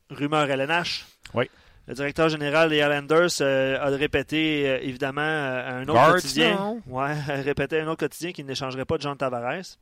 [0.10, 1.05] Rumeur LNH.
[1.34, 1.49] Oui.
[1.88, 6.82] Le directeur général des Islanders euh, a répété euh, évidemment un autre quotidien.
[6.86, 9.78] Ouais, a répété un autre quotidien qu'il n'échangerait pas de Jean Tavares.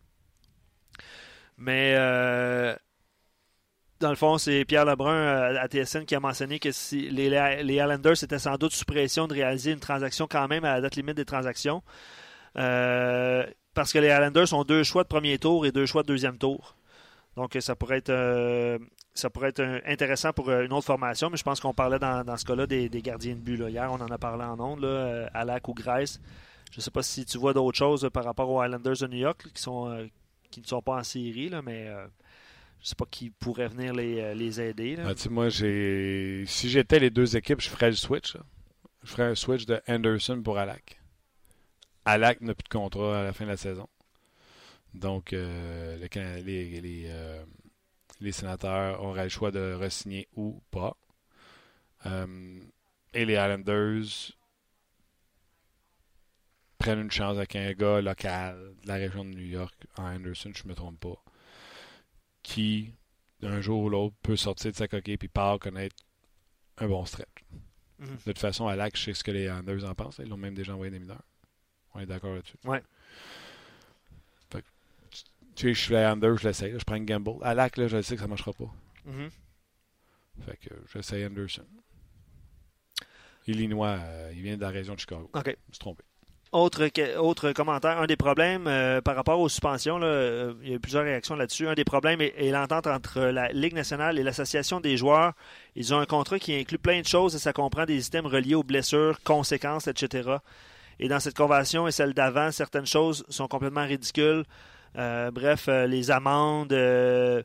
[1.58, 2.76] Mais euh,
[4.00, 7.30] dans le fond, c'est Pierre Lebrun à TSN qui a mentionné que si les,
[7.64, 10.82] les Islanders étaient sans doute sous pression de réaliser une transaction quand même à la
[10.82, 11.82] date limite des transactions.
[12.54, 16.38] parce que les Islanders ont deux choix de premier tour et deux choix de deuxième
[16.38, 16.76] tour.
[17.36, 18.80] Donc, ça pourrait être,
[19.16, 22.44] ça pourrait être intéressant pour une autre formation, mais je pense qu'on parlait dans, ce
[22.44, 23.58] cas-là des, gardiens de but.
[23.70, 26.20] Hier, on en a parlé en ondes, là, Alak ou Grace.
[26.72, 29.20] Je ne sais pas si tu vois d'autres choses par rapport aux Islanders de New
[29.20, 30.10] York qui, sont,
[30.52, 34.62] qui ne sont pas en série, mais je ne sais pas qui pourrait venir les,
[34.62, 34.98] aider.
[35.00, 38.36] Ah, moi, si j'étais les deux équipes, je ferais le switch.
[39.04, 41.00] Je ferais un switch de Anderson pour Alak.
[42.04, 43.88] Alak n'a plus de contrat à la fin de la saison.
[44.94, 47.12] Donc, les, les
[48.32, 50.98] sénateurs auraient le choix de re-signer ou pas.
[52.06, 52.60] Euh,
[53.14, 54.34] et les Islanders
[56.78, 60.52] prennent une chance avec un gars local de la région de New York, en Anderson,
[60.54, 61.24] je ne me trompe pas,
[62.44, 62.94] qui,
[63.40, 65.96] d'un jour ou l'autre, peut sortir de sa coquille et part connaître
[66.78, 67.44] un bon stretch.
[68.00, 68.08] Mhm.
[68.08, 70.20] De toute façon, à l'acte, je sais ce que les Islanders en pensent.
[70.20, 71.24] Ils l'ont même déjà envoyé des mineurs.
[71.94, 72.58] On est d'accord là-dessus.
[72.66, 72.84] Ouais.
[75.56, 76.74] Tu sais, je suis Anders, je l'essaye.
[76.78, 77.32] Je prends une gamble.
[77.42, 78.72] À l'acte, là, je sais que ça ne marchera pas.
[79.08, 79.30] Mm-hmm.
[80.46, 81.66] Fait que j'essaye Anderson.
[83.48, 85.30] Illinois, euh, il vient de la région de Chicago.
[85.34, 85.46] OK.
[85.46, 86.04] Je me suis trompé.
[86.52, 86.88] Autre,
[87.20, 90.76] autre commentaire, un des problèmes euh, par rapport aux suspensions, là, euh, il y a
[90.76, 91.68] eu plusieurs réactions là-dessus.
[91.68, 95.34] Un des problèmes est, est l'entente entre la Ligue nationale et l'Association des joueurs.
[95.76, 98.56] Ils ont un contrat qui inclut plein de choses et ça comprend des items reliés
[98.56, 100.38] aux blessures, conséquences, etc.
[101.00, 104.46] Et dans cette convention et celle d'avant, certaines choses sont complètement ridicules.
[104.98, 107.44] Euh, bref, euh, les amendes, euh,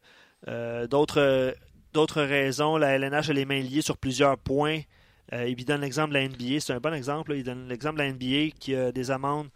[0.86, 1.54] d'autres,
[1.92, 2.76] d'autres raisons.
[2.76, 4.80] La LNH a les mains liées sur plusieurs points.
[5.32, 7.32] il donne l'exemple de la NBA, c'est un bon exemple.
[7.34, 9.48] Il donne l'exemple de la NBA qui a des amendes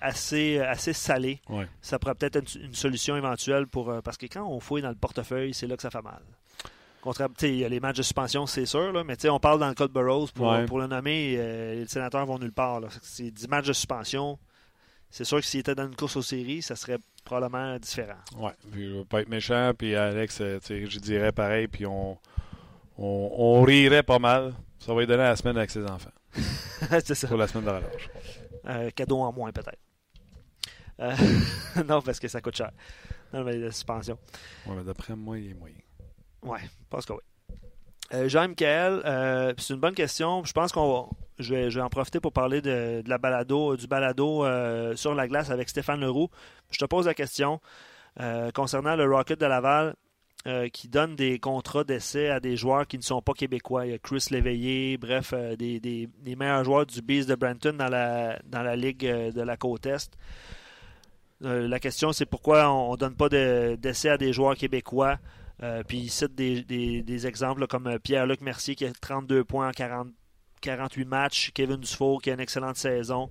[0.00, 1.40] assez, assez salées.
[1.80, 3.92] Ça pourrait peut-être être une, solution éventuelle pour.
[4.02, 6.22] parce que quand on fouille dans le portefeuille, c'est là que ça fait mal.
[7.42, 9.74] il y a les matchs de suspension, c'est sûr, là, mais on parle dans le
[9.74, 11.36] cas de Burroughs pour, pour le nommer.
[11.36, 12.80] les sénateurs vont nulle part.
[13.02, 14.38] C'est 10 matchs de suspension.
[15.10, 18.18] C'est sûr que s'il était dans une course aux séries, ça serait probablement différent.
[18.36, 22.16] Oui, je veux pas être méchant, puis Alex, euh, je dirais pareil, puis on,
[22.96, 24.54] on, rirait pas mal.
[24.78, 26.10] Ça va lui donner la semaine avec ses enfants.
[27.04, 27.28] c'est ça.
[27.28, 28.10] Pour la semaine de relâche.
[28.66, 29.78] Euh, cadeau en moins, peut-être.
[31.00, 31.14] Euh,
[31.88, 32.70] non, parce que ça coûte cher.
[33.32, 34.18] Non, mais la suspension.
[34.66, 35.76] Oui, mais d'après moi, il est moyen.
[36.42, 37.20] Oui, je pense que oui.
[38.12, 40.44] Euh, Jean-Michel, euh, c'est une bonne question.
[40.44, 41.08] Je pense qu'on
[41.38, 45.50] je vais, en profiter pour parler de, la balado, du balado euh, sur la glace
[45.50, 46.28] avec Stéphane Leroux.
[46.70, 47.60] Je te pose la question
[48.54, 49.94] concernant le Rocket de Laval
[50.72, 53.86] qui donne des contrats d'essai à des joueurs qui ne sont pas québécois.
[53.86, 58.38] Il y a Chris Léveillé, bref, des, meilleurs joueurs du Beast de Brenton dans la,
[58.44, 60.10] dans la Ligue de la Côte Est.
[61.40, 65.18] la question, c'est pourquoi on ne donne pas d'essai à des joueurs québécois?
[65.62, 69.72] Euh, puis il cite des, exemples comme euh, Pierre-Luc Mercier qui a 32 points en
[70.60, 73.30] 48 matchs, Kevin Dufour qui a une excellente saison.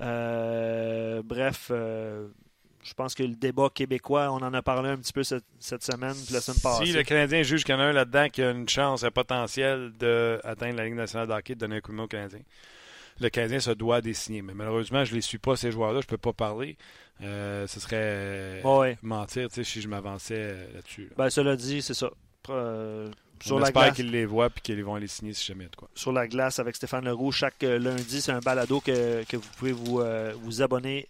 [0.00, 5.22] Euh, bref, je pense que le débat québécois, on en a parlé un petit peu
[5.22, 6.86] cette, semaine, puis la semaine passée.
[6.86, 9.10] Si le Canadien juge qu'il y en a un là-dedans qui a une chance, un
[9.10, 12.40] potentiel d'atteindre la Ligue nationale de hockey, de donner un coup de main au Canadien,
[13.20, 14.42] le Canadien se doit des signer.
[14.42, 16.76] Mais malheureusement, je ne les suis pas, ces joueurs-là, je ne peux pas parler.
[17.22, 18.62] Euh, ce serait
[19.02, 21.10] mentir si je m'avançais euh, là-dessus.
[21.16, 22.10] Ben, cela dit, c'est ça.
[22.50, 23.10] Euh,
[23.42, 25.88] sur On espère qu'ils les voient et qu'ils vont les signer si jamais de quoi.
[25.94, 29.72] Sur la glace avec Stéphane Leroux, chaque lundi, c'est un balado que, que vous pouvez
[29.72, 30.02] vous,
[30.42, 31.08] vous abonner.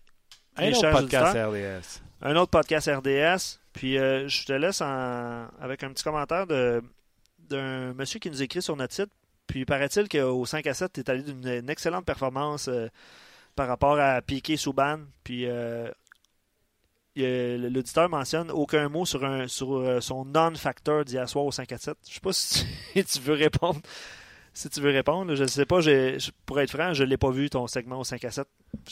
[0.57, 2.03] Un autre podcast RDS.
[2.23, 3.61] Un autre podcast RDS.
[3.73, 8.95] Puis je te laisse avec un petit commentaire d'un monsieur qui nous écrit sur notre
[8.95, 9.11] site.
[9.47, 12.69] Puis paraît-il qu'au 5 à 7, tu es allé d'une excellente performance
[13.59, 15.01] par rapport à Piqué Souban.
[15.25, 15.91] Puis euh,
[17.17, 21.79] l'auditeur mentionne aucun mot sur, un, sur euh, son non-factor d'hier soir au 5 à
[21.79, 21.97] 7.
[22.09, 23.81] Je sais pas si tu, veux répondre.
[24.55, 25.35] si tu veux répondre.
[25.35, 25.81] Je ne sais pas,
[26.47, 28.47] pour être franc, je ne l'ai pas vu ton segment au 5 à 7.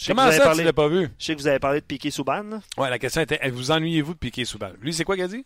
[0.08, 1.10] Comment ça, tu ne l'as pas vu?
[1.16, 2.58] Je sais que vous avez parlé de Piqué Souban.
[2.76, 5.44] Oui, la question était vous ennuyez-vous de Piqué Souban Lui, c'est quoi qu'il a dit?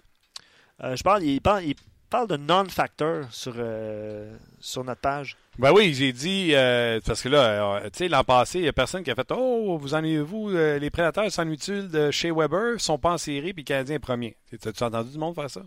[0.83, 1.75] Euh, je parle, il parle, il
[2.11, 5.37] parle de non-factor sur, euh, sur notre page.
[5.59, 8.73] Ben oui, j'ai dit, euh, parce que là, tu sais, l'an passé, il n'y a
[8.73, 13.13] personne qui a fait Oh, vous ennuyez-vous, les prédateurs s'ennuient-ils de chez Weber, sont pas
[13.13, 14.37] en série, puis le Canadien est premier.
[14.53, 15.63] As-tu entendu du monde faire ça?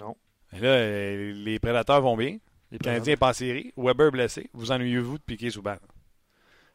[0.00, 0.16] Non.
[0.52, 2.38] Et là, les prédateurs vont bien.
[2.70, 3.72] Les Canadiens pas en série.
[3.76, 4.50] Weber blessé.
[4.52, 5.76] Vous ennuyez-vous de piquer Souban?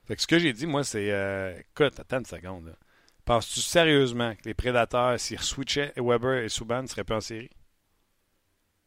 [0.06, 2.76] Fait que ce que j'ai dit, moi, c'est euh, écoute, attends une seconde.
[3.26, 7.50] Penses-tu sérieusement que les prédateurs, s'ils switchaient Weber et Souban, ne seraient plus en série?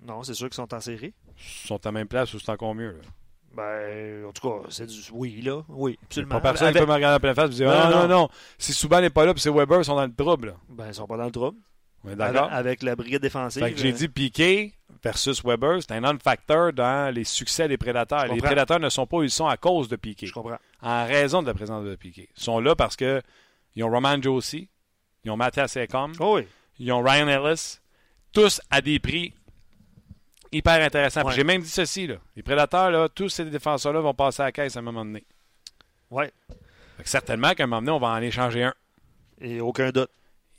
[0.01, 1.15] Non, c'est sûr qu'ils sont en série.
[1.39, 2.93] Ils sont à la même place ou c'est encore mieux.
[2.93, 3.09] Là?
[3.57, 5.01] Ben, en tout cas, c'est du.
[5.13, 5.63] Oui, là.
[5.69, 6.35] Oui, absolument.
[6.35, 8.29] Pas personne qui peut me regarder en pleine face et dire non, non, non,
[8.59, 10.55] Si Souban n'est pas là et c'est Weber, ils sont dans le trouble.
[10.69, 11.59] Ben, ils sont pas dans le trouble.
[12.05, 12.49] D'accord?
[12.53, 13.63] Avec, la brigade défensive.
[13.63, 18.27] Fait que j'ai dit Piqué versus Weber, c'est un non-factor dans les succès des prédateurs.
[18.33, 20.27] Les prédateurs ne sont pas où ils sont à cause de Piqué.
[20.27, 20.59] Je comprends.
[20.83, 22.29] En raison de la présence de Piqué.
[22.37, 23.23] Ils sont là parce que
[23.75, 24.69] ils ont Roman Josie,
[25.25, 26.47] ils ont Mathias Ekholm, oh oui.
[26.79, 27.79] ils ont Ryan Ellis,
[28.33, 29.35] tous à des prix
[30.57, 31.29] hyper intéressants.
[31.31, 32.17] J'ai même dit ceci, là.
[32.35, 35.25] les prédateurs, là, tous ces défenseurs-là vont passer à la caisse à un moment donné.
[36.11, 36.25] Oui.
[37.05, 38.75] Certainement qu'à un moment donné, on va en échanger un.
[39.41, 40.11] Et aucun doute.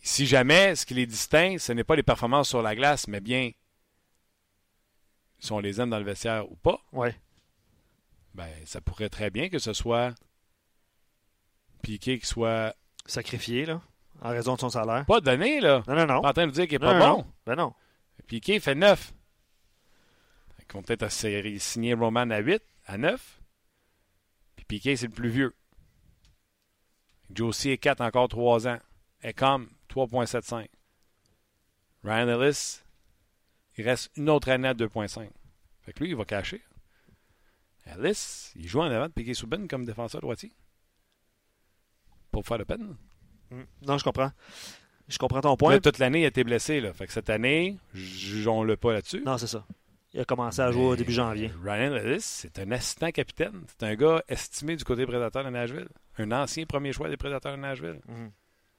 [0.01, 3.19] Si jamais ce qui les distingue, ce n'est pas les performances sur la glace, mais
[3.19, 3.51] bien
[5.39, 7.15] si on les aime dans le vestiaire ou pas, ouais.
[8.33, 10.13] ben, ça pourrait très bien que ce soit
[11.81, 12.75] Piqué qui soit.
[13.05, 13.79] Sacrifié, là,
[14.21, 15.05] en raison de son salaire.
[15.05, 15.81] Pas donné, là.
[15.87, 16.21] Non, non, non.
[16.21, 17.25] Pas en train de dire qu'il n'est pas bon.
[17.45, 17.73] Ben non.
[18.27, 19.13] Piqué fait 9.
[20.69, 23.41] Ils vont peut-être signer Roman à 8, à 9.
[24.55, 25.55] Puis Piqué, c'est le plus vieux.
[27.33, 28.79] Josie est 4, encore 3 ans.
[29.23, 30.67] Et comme 3,75.
[32.03, 32.81] Ryan Ellis,
[33.77, 35.29] il reste une autre année à 2,5.
[35.81, 36.61] Fait que lui, il va cacher.
[37.85, 40.51] Ellis, il joue en avant de Piquet Souben comme défenseur droitier.
[42.31, 42.95] Pour faire de peine.
[43.49, 43.63] Mm.
[43.83, 44.31] Non, je comprends.
[45.07, 45.79] Je comprends ton point.
[45.79, 46.81] toute l'année, il a été blessé.
[46.81, 46.93] Là.
[46.93, 49.23] Fait que cette année, jugeons-le pas là-dessus.
[49.25, 49.65] Non, c'est ça.
[50.13, 51.51] Il a commencé à jouer au début janvier.
[51.63, 53.63] Ryan Ellis, c'est un assistant capitaine.
[53.67, 55.89] C'est un gars estimé du côté prédateur de Nashville.
[56.17, 57.99] Un ancien premier choix des prédateurs de Nashville.
[58.07, 58.27] Mm.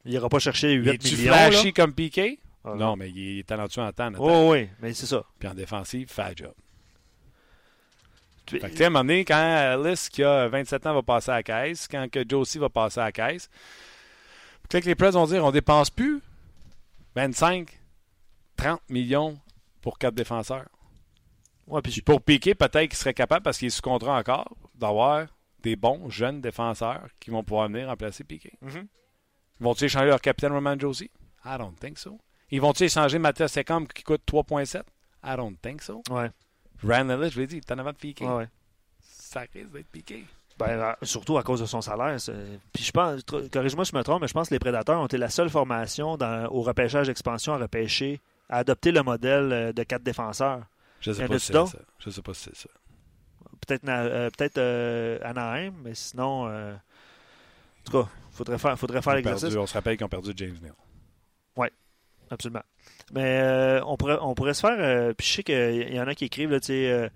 [0.04, 0.98] Il n'ira pas chercher 8 millions.
[0.98, 2.40] Tu flashy comme Piqué?
[2.64, 4.10] Ah, non, mais il est talentueux en temps.
[4.18, 5.24] Oh, oui, mais c'est ça.
[5.38, 6.54] Puis en défensive, fait job.
[8.46, 11.34] Fait que, à un moment donné, quand Alice, qui a 27 ans, va passer à
[11.34, 13.50] la caisse, quand que Josie va passer à la caisse,
[14.68, 16.20] que les Preds vont dire on dépense plus
[17.16, 17.68] 25,
[18.56, 19.38] 30 millions
[19.80, 20.68] pour quatre défenseurs.
[21.68, 25.26] Ouais, puis pour Piqué, peut-être qu'il serait capable, parce qu'il est sous contrat encore, d'avoir
[25.62, 28.52] des bons jeunes défenseurs qui vont pouvoir venir remplacer Piqué.
[28.64, 28.86] Mm-hmm.
[29.60, 31.10] Vont-ils échanger leur capitaine Roman Josie?
[31.44, 32.18] I don't think so.
[32.50, 34.82] Ils vont-ils échanger Mathias Secom qui coûte 3,7?
[35.24, 36.02] I don't think so.
[36.10, 36.30] Ouais.
[36.82, 38.24] Ellis, je l'ai dit, t'en avant de piquer.
[38.24, 38.48] Ouais,
[39.00, 40.24] Ça risque d'être piqué.
[40.58, 42.16] Ben, euh, surtout à cause de son salaire.
[42.72, 45.06] Puis je pense, corrige-moi si je me trompe, mais je pense que les Prédateurs ont
[45.06, 49.72] été la seule formation dans, au repêchage d'expansion à repêcher, à adopter le modèle euh,
[49.72, 50.62] de quatre défenseurs.
[51.00, 51.64] Je sais pas si c'est ça.
[51.98, 52.68] Je sais pas si c'est ça.
[53.66, 53.88] Peut-être
[54.58, 56.48] euh, peut Anaheim, mais sinon,
[57.88, 59.54] en tout cas, faudrait faire, faudrait faire l'exercice.
[59.54, 60.74] On se rappelle qu'ils ont perdu James Neal.
[61.56, 61.68] Oui,
[62.30, 62.62] absolument.
[63.12, 64.76] Mais euh, on, pourrait, on pourrait se faire.
[64.78, 66.90] Euh, puis je sais qu'il y en a qui écrivent, là, tu sais.
[66.90, 67.08] Euh,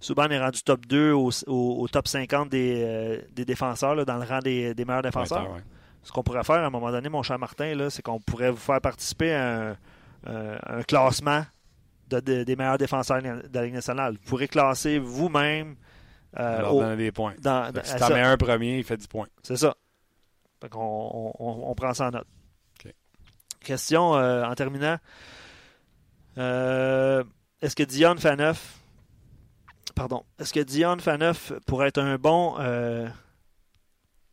[0.00, 4.38] Souban est rendu top 2 au, top 50 des, des défenseurs, là, dans le rang
[4.38, 5.46] des, des meilleurs défenseurs.
[6.02, 8.56] Ce qu'on pourrait faire à un moment donné, mon cher Martin, c'est qu'on pourrait vous
[8.56, 9.76] faire participer à
[10.26, 11.44] un, classement
[12.10, 14.14] de, des meilleurs défenseurs de la Ligue nationale.
[14.14, 15.76] Vous pourrez classer vous-même.
[16.38, 17.34] Euh, des points.
[17.40, 19.26] Dans, si t'en mets un premier, il fait 10 points.
[19.42, 19.74] C'est ça.
[20.60, 22.26] Fait on, on, prend ça en note.
[23.60, 24.98] Question euh, en terminant.
[26.38, 27.24] Euh,
[27.60, 28.78] est-ce que Dion Faneuf
[29.94, 33.06] pardon, est-ce que Dion Faneuf pourrait être un bon euh,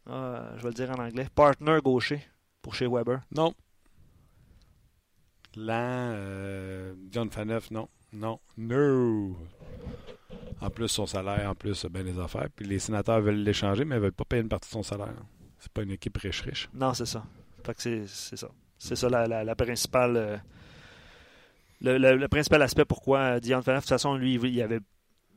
[0.09, 2.25] ah, je vais le dire en anglais, partner gaucher
[2.61, 3.19] pour chez Weber?
[3.35, 3.53] Non.
[5.57, 6.13] Là,
[7.09, 7.87] Dion Faneuf, non.
[8.13, 8.39] Non.
[8.57, 9.35] No.
[10.61, 12.47] En plus, son salaire, en plus, bien les affaires.
[12.55, 14.83] Puis les sénateurs veulent l'échanger, mais ils ne veulent pas payer une partie de son
[14.83, 15.13] salaire.
[15.59, 16.69] C'est pas une équipe riche-riche.
[16.73, 17.23] Non, c'est ça.
[17.63, 18.49] Fait c'est ça.
[18.77, 20.17] C'est ça la, principale.
[20.17, 20.37] Euh,
[21.81, 24.79] le, principal aspect pourquoi Dion Phaneuf, de toute façon, lui, il avait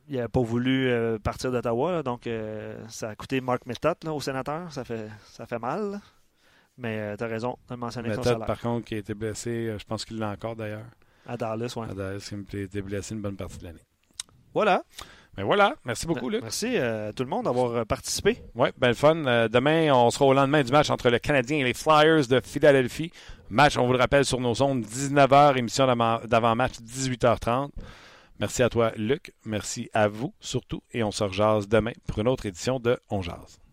[0.08, 4.20] il n'avait pas voulu euh, partir d'Ottawa, donc euh, ça a coûté Mark Method au
[4.20, 4.72] sénateur.
[4.72, 6.00] Ça fait, ça fait mal.
[6.81, 10.05] Mais tu as raison de mentionner Method, par contre, qui a été blessé, je pense
[10.05, 10.87] qu'il l'a encore d'ailleurs.
[11.26, 11.87] À Dallas, oui.
[11.91, 13.85] À Dallas, il a été blessé une bonne partie de l'année.
[14.55, 14.83] Voilà.
[15.37, 16.43] Ben voilà, merci beaucoup, Luc.
[16.43, 18.43] Merci à tout le monde d'avoir participé.
[18.57, 19.14] Oui, ben le fun.
[19.49, 23.12] demain, on sera au lendemain du match entre le Canadien et les Flyers de Philadelphie.
[23.49, 27.70] Match, on vous le rappelle, sur nos ondes, 19h, émission d'avant-match, 18h30.
[28.41, 29.33] Merci à toi, Luc.
[29.45, 30.83] Merci à vous, surtout.
[30.93, 33.61] Et on se rejase demain pour une autre édition de On Jase.